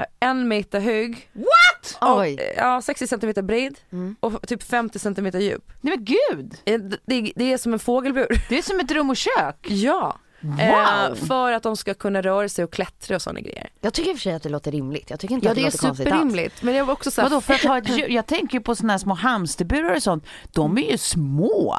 [0.00, 1.30] eh, en meter hög.
[1.32, 1.98] What?
[2.10, 2.54] Och, Oj.
[2.56, 4.16] ja, 60 centimeter bred Mm.
[4.20, 5.72] och typ 50 centimeter djup.
[5.80, 8.26] Nej men gud, Eh, det- Det, det är som en fågelbur.
[8.48, 9.56] det är som ett rum och kök.
[9.68, 10.18] Ja.
[10.44, 10.60] Wow.
[10.60, 13.68] Eh, för att de ska kunna röra sig och klättra och sådana grejer.
[13.80, 15.10] Jag tycker i och för sig att det låter rimligt.
[15.10, 16.14] Jag tycker inte Ja att det, det är låter konstigt alls.
[16.16, 16.62] superrimligt.
[16.62, 18.08] Men jag var också Vadå för att ha ett djur?
[18.08, 20.24] Jag tänker ju på sådana här små hamsterburar och sånt.
[20.52, 21.76] De är ju små.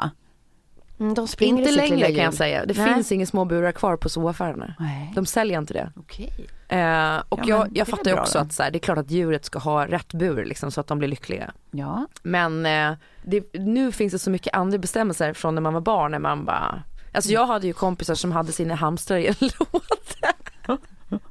[1.00, 2.66] Mm, de springer inte längre kan jag säga.
[2.66, 2.94] Det Nej.
[2.94, 4.74] finns inga små burar kvar på zooaffärerna.
[4.78, 5.12] Nej.
[5.14, 5.92] De säljer inte det.
[5.96, 6.32] Okej.
[6.68, 8.44] Eh, och Ja, jag, det är jag fattar ju också då.
[8.44, 10.86] att så här, det är klart att djuret ska ha rätt bur liksom, så att
[10.86, 11.52] de blir lyckliga.
[11.70, 12.06] Ja.
[12.22, 12.92] Men eh,
[13.24, 16.44] det, nu finns det så mycket andra bestämmelser från när man var barn när man
[16.44, 16.82] bara
[17.16, 20.78] Alltså jag hade ju kompisar som hade sina hamstrar i en låda.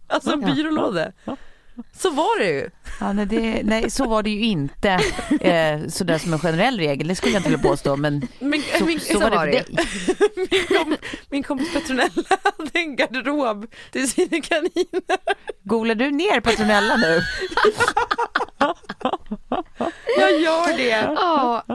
[0.08, 1.12] Alltså en byrålåda.
[1.98, 2.70] Så var det ju.
[3.00, 4.90] Ja, nej, det, nej, så var det ju inte
[5.42, 7.96] eh, sådär som en generell regel, det skulle jag inte vilja påstå.
[7.96, 9.66] Men Men, så, min, så var det för dig.
[10.52, 10.98] min, kom,
[11.30, 15.18] min kompis Petronella hade en garderob till sina kaniner.
[15.64, 17.22] Googlar du ner Petronella nu?
[20.18, 21.14] Jag gör det.
[21.16, 21.66] Ja,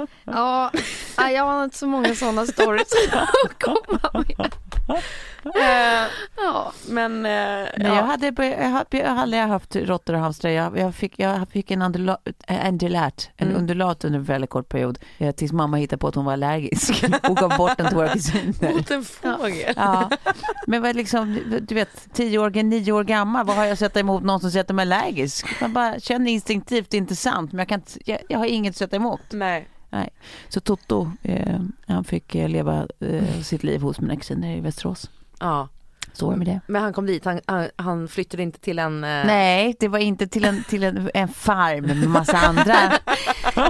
[1.16, 4.52] ja, jag har inte så många sådana stories att komma med.
[4.94, 6.72] Eh, Ja.
[6.88, 7.96] men eh, Nej, ja.
[7.96, 10.50] jag, hade, jag, hade, jag har aldrig haft råttor och hamstrar.
[10.50, 13.60] Jag, jag, fick, jag fick en undulat, en, undulat, en Mm.
[13.60, 14.98] undulat under en väldigt kort period.
[15.18, 18.08] Eh, tills mamma hittade på att hon var allergisk och gav bort den till våra
[18.12, 18.72] kusiner.
[18.74, 19.74] mot en fågel.
[19.76, 20.10] Ja,
[20.66, 21.38] men vad liksom,
[21.68, 24.50] du vet, tio år, nio år gammal, vad har jag att sätta emot någon som
[24.50, 25.60] sätter mig allergisk?
[25.60, 28.46] Man bara känner instinktivt, det är inte sant, men jag, kan inte, jag, jag har
[28.46, 29.20] inget att sätta emot.
[29.30, 29.68] Nej.
[30.48, 35.10] Så Toto, eh, han fick eh, leva eh, sitt liv hos mina kusiner i Västerås.
[35.40, 35.68] Ja.
[36.12, 36.60] Så var det med det.
[36.66, 39.04] Men han kom dit, han, han, han flyttade inte till en...
[39.04, 42.74] eh, Nej, det var inte till en, till en, en farm med massa andra.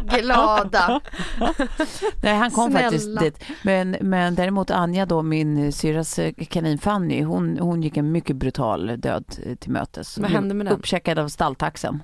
[0.21, 1.01] Glada.
[2.23, 2.83] Nej, han kom Snälla.
[2.91, 3.43] faktiskt dit.
[3.63, 8.37] Men, men däremot Anja då, min syrras eh, kanin Fanny, hon, hon gick en mycket
[8.37, 10.19] brutal död eh, till mötes.
[10.19, 10.75] Vad hände med den?
[10.75, 12.03] Uppcheckad av stalltaxen.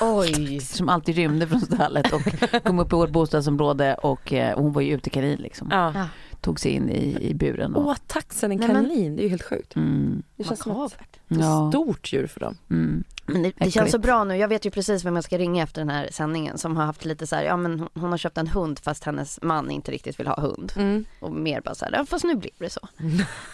[0.00, 0.60] Oj.
[0.60, 2.22] Som alltid rymde från stallet och
[2.64, 5.68] kom upp i vårt bostadsområde och eh, hon var ju ute kanin liksom.
[5.70, 6.08] Ja.
[6.40, 7.74] Tog sig in i, i buren.
[7.74, 9.76] Och, Åh, taxen en Nej, men- kanin, det är ju helt sjukt.
[9.76, 10.92] mm, Det känns som ett
[11.28, 12.56] ja, stort djur för dem.
[12.70, 13.04] mm.
[13.28, 14.36] Men det, det känns så bra nu.
[14.36, 17.04] Jag vet ju precis vem jag ska ringa efter den här sändningen som har haft
[17.04, 19.92] lite så här, ja men hon- hon har köpt en hund fast hennes man inte
[19.92, 20.72] riktigt vill ha hund.
[20.76, 21.04] Mm.
[21.20, 22.88] Och mer bara så här, ja, fast nu blir det så.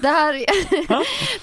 [0.01, 0.35] Det här,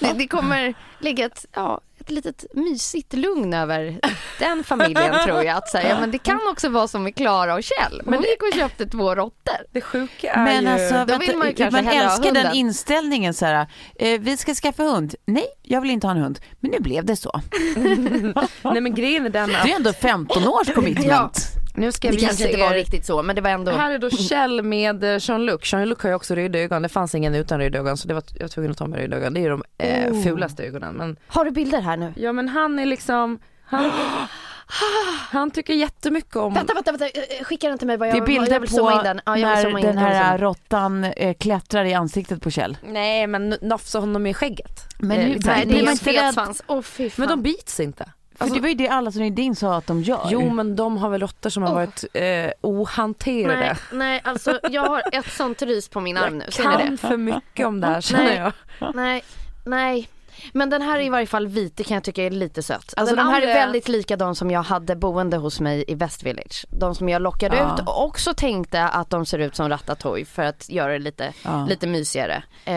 [0.00, 4.00] det, det kommer ligga ett, ja, ett litet mysigt lugn över
[4.38, 5.56] den familjen tror jag.
[5.56, 8.02] Att säga, ja, men det kan också vara som med Klara och Kjell.
[8.04, 9.56] Hon gick och köpte två råttor.
[9.72, 10.68] Det sjuka är Men ju...
[10.68, 14.54] alltså, Då vill man ju kanske man älskar den inställningen så här, eh, vi ska
[14.54, 15.14] skaffa hund.
[15.26, 16.40] Nej, jag vill inte ha en hund.
[16.60, 17.40] Men nu blev det så.
[18.62, 21.49] Nej men grejen är den Det är att ändå 15 års commitment.
[21.74, 23.72] Nu ska Det jag kanske inte var riktigt så, men det var ändå...
[23.72, 25.60] Här är då Kjell med eh, Jean-Luc.
[25.72, 26.82] Jean-Luc har ju också röda ögon.
[26.82, 28.98] Det fanns ingen utan röda ögon så det var, jag var tvungen att ta med
[28.98, 29.34] röda ögon.
[29.34, 30.22] Det är ju de eh, Oh.
[30.22, 30.94] fulaste ögonen.
[30.94, 32.12] Men, Har du bilder här nu?
[32.16, 33.90] ja men han är liksom, han,
[35.30, 37.06] han tycker jättemycket om Vänta, vänta, vänta.
[37.06, 37.96] Eh, Skicka den till mig.
[37.96, 39.20] Vad jag, Det är bilder jag vill zooma på in den.
[39.26, 40.40] Ja, jag när in den här in.
[40.40, 42.76] råttan eh, klättrar i ansiktet på Kjell.
[42.82, 44.80] Nej men nofsa honom i skägget.
[44.98, 46.14] Men Eh, hur- här, Nej, blir det är man en inte rädd?
[46.24, 46.62] fet svans.
[46.66, 47.26] Åh fy fan.
[47.26, 48.12] Men de bits inte.
[48.40, 50.26] För Alltså- det var ju det alla som ringde in sa att de gör.
[50.30, 51.74] Jo men de har väl råttor som har Åh.
[51.74, 53.56] varit eh, ohanterade.
[53.60, 56.44] nej, nej, alltså jag har ett sånt rys på min arm nu.
[56.58, 56.96] jag kan det?
[56.96, 58.52] för mycket om det här känner Nej.
[58.78, 58.94] jag.
[58.94, 59.22] Nej,
[59.66, 60.08] nej.
[60.52, 62.94] Men den här är i varje fall vit, det kan jag tycka är lite söt.
[62.96, 65.84] Alltså den de här andra- är väldigt lika de som jag hade boende hos mig
[65.88, 66.66] i West Village.
[66.70, 67.74] De som jag lockade Ja.
[67.74, 71.32] ut och också tänkte att de ser ut som Ratatouille för att göra det lite,
[71.44, 71.66] Ja.
[71.68, 72.42] lite mysigare.
[72.64, 72.74] Eh,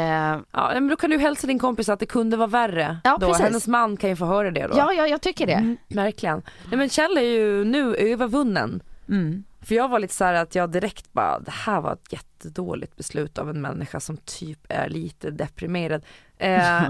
[0.52, 2.98] Ja, men då kan du hälsa din kompis att det kunde vara värre.
[3.04, 3.28] Ja, då.
[3.28, 3.44] precis.
[3.44, 4.74] Hennes man kan ju få höra det då.
[4.78, 5.54] ja, ja, jag tycker det.
[5.54, 6.42] Mm, verkligen.
[6.70, 8.82] Nej men Kjell är ju nu övervunnen.
[9.10, 9.44] Mm.
[9.62, 12.96] För jag var lite så här att jag direkt bara, det här var ett jättedåligt
[12.96, 16.02] beslut av en människa som typ är lite deprimerad.
[16.44, 16.84] Eh,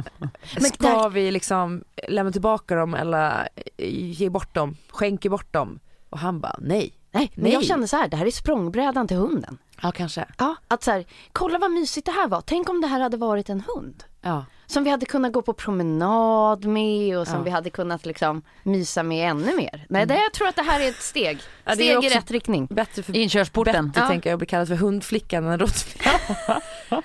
[0.73, 3.47] ska där- vi liksom lämna tillbaka dem eller
[3.77, 5.79] ge bort dem, skänka bort dem?
[6.09, 6.93] Och han bara nej.
[7.11, 7.53] Nej, men Nej.
[7.53, 9.57] jag kände så här, det här är språngbrädan till hunden.
[9.81, 10.25] Ja kanske.
[10.37, 12.41] Ja, att så här, kolla vad mysigt det här var.
[12.41, 14.03] Tänk om det här hade varit en hund.
[14.21, 14.45] Ja.
[14.65, 17.41] Som vi hade kunnat gå på promenad med och som Ja.
[17.43, 19.85] vi hade kunnat liksom mysa med ännu mer.
[19.89, 21.39] Nej, det, jag tror att det här är ett steg.
[21.63, 22.65] Ja, det är Steg i rätt riktning.
[22.71, 23.87] Bättre för Inkörsporten.
[23.89, 26.13] Bättre tänker jag bli kallad för hundflickan än råttflickan.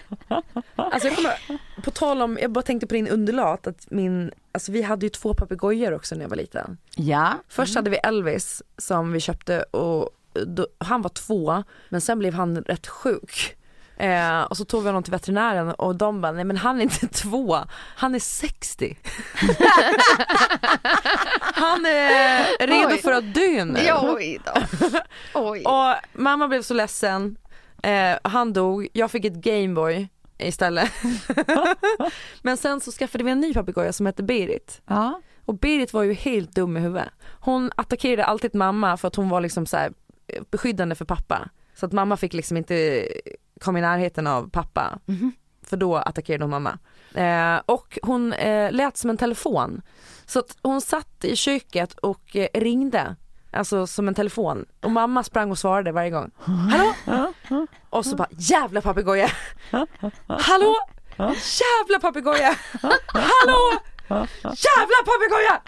[0.76, 1.34] alltså jag kommer,
[1.82, 5.10] på tal om, jag bara tänkte på din underlat att min, alltså vi hade ju
[5.10, 6.78] två papegojor också när jag var liten.
[6.96, 7.32] Ja.
[7.48, 10.10] Först hade vi Elvis som vi köpte och
[10.46, 13.54] då, han var två men sen blev han rätt sjuk.
[13.96, 16.82] Eh, och så tog vi honom till veterinären och de bara, nej men han är
[16.82, 17.58] inte två,
[17.96, 18.98] han är 60.
[21.40, 23.02] han är redo Oj.
[23.02, 23.80] för att dö nu.
[23.80, 24.52] Ja, oj då.
[25.34, 25.64] Oj.
[25.64, 27.36] Och mamma blev så ledsen,
[27.82, 30.08] eh, han dog, jag fick ett Gameboy
[30.38, 30.92] istället.
[32.42, 34.82] Men sen så skaffade vi en ny papegoja som hette Berit.
[34.86, 35.20] Ja.
[35.44, 37.08] Och Berit var ju helt dum i huvudet.
[37.40, 39.92] Hon attackerade alltid mamma för att hon var liksom så här
[40.26, 41.48] eh, beskyddande för pappa.
[41.74, 43.08] Så att mamma fick liksom inte
[43.60, 44.98] komma i närheten av pappa.
[45.62, 46.78] För då attackerade hon mamma.
[47.14, 49.82] Eh, och hon eh, lät som en telefon.
[50.26, 53.16] Så att hon satt i köket och eh, ringde.
[53.50, 54.64] Alltså som en telefon.
[54.82, 56.30] Och mamma sprang och svarade varje gång.
[56.38, 56.94] Hallå?
[57.90, 59.30] Och så bara jävla papegoja.
[60.26, 60.74] Hallå?
[61.18, 62.56] Jävla papegoja.
[63.06, 63.80] Hallå?
[64.42, 65.60] Jävla papegoja!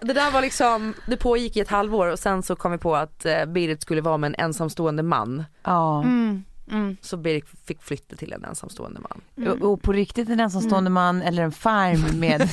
[0.00, 2.96] Det, där var liksom, det pågick i ett halvår och sen så kom vi på
[2.96, 5.44] att eh, Berit skulle vara med en ensamstående man.
[5.64, 6.02] ja.
[6.02, 6.96] Mm, mm.
[7.00, 9.48] Så Berit fick flytta till en ensamstående man.
[9.48, 12.48] Och, och på riktigt en ensamstående man eller en farm med...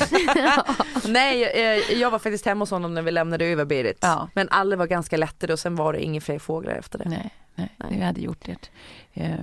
[1.07, 3.97] Nej, eh, jag var faktiskt hemma hos honom när vi lämnade över Berit.
[4.01, 4.29] Ja.
[4.33, 7.09] Men alla var ganska lättade och sen var det inga fler fåglar efter det.
[7.09, 7.99] nej, nej, Nej.
[7.99, 8.69] det hade gjort det.
[9.13, 9.35] Eh,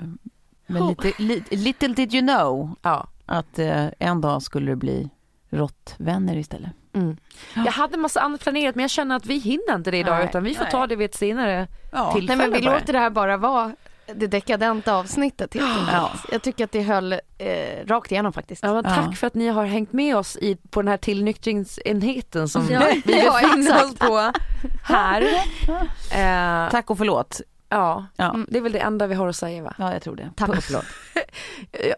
[0.66, 3.08] Men lite, li, little did you know Ja.
[3.26, 5.10] att eh, en dag skulle det bli
[5.50, 6.70] råttvänner istället.
[6.92, 7.16] Mm.
[7.54, 10.24] Jag hade massa annat planerat men jag känner att vi hinner inte det idag Nej,
[10.28, 10.72] utan vi får nej.
[10.72, 12.12] ta det vid ett senare Ja.
[12.12, 12.74] tillfälle Nej men vi bara.
[12.78, 13.76] låter det här bara vara
[14.14, 15.66] det dekadenta avsnittet helt.
[15.92, 16.10] Ja.
[16.32, 17.18] Jag tycker att det höll eh,
[17.86, 18.62] rakt igenom faktiskt.
[18.62, 19.12] Ja, men tack Ja.
[19.12, 22.80] för att ni har hängt med oss i, på den här tillnyktringsenheten som Ja.
[22.92, 24.32] vi befinner oss på
[24.84, 25.22] här.
[26.14, 27.40] Eh, Tack och förlåt.
[27.68, 28.30] Ja, Ja.
[28.30, 29.74] Mm, det är väl det enda vi har att säga va?
[29.78, 30.30] Ja, jag tror det.
[30.36, 30.84] Tack och förlåt.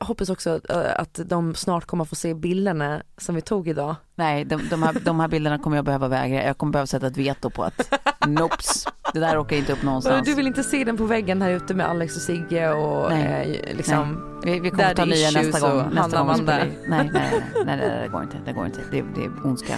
[0.01, 3.69] Jag hoppas också att, eh, att de snart kommer få se bilderna som vi tog
[3.69, 3.95] idag.
[4.15, 6.45] Nej, de, de, här, de här bilderna kommer jag behöva vägra.
[6.45, 7.95] Jag kommer behöva sätta ett veto på att
[8.27, 10.27] nops, det där åker inte upp någonstans.
[10.27, 13.65] Du vill inte se den på väggen här ute med Alex och Sigge och Nej.
[13.69, 15.95] eh, liksom vi, vi kommer ta nya nästa gång.
[15.95, 16.45] Nästa gång.
[16.45, 18.37] Nej, nej, nej, nej, nej, det går inte.
[18.45, 18.81] Det går inte.
[18.91, 19.75] Det, det är ondska.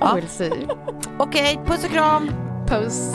[0.00, 0.16] Ja.
[0.16, 0.68] We'll see.
[1.18, 2.30] Okej, puss och kram.
[2.68, 3.14] Puss.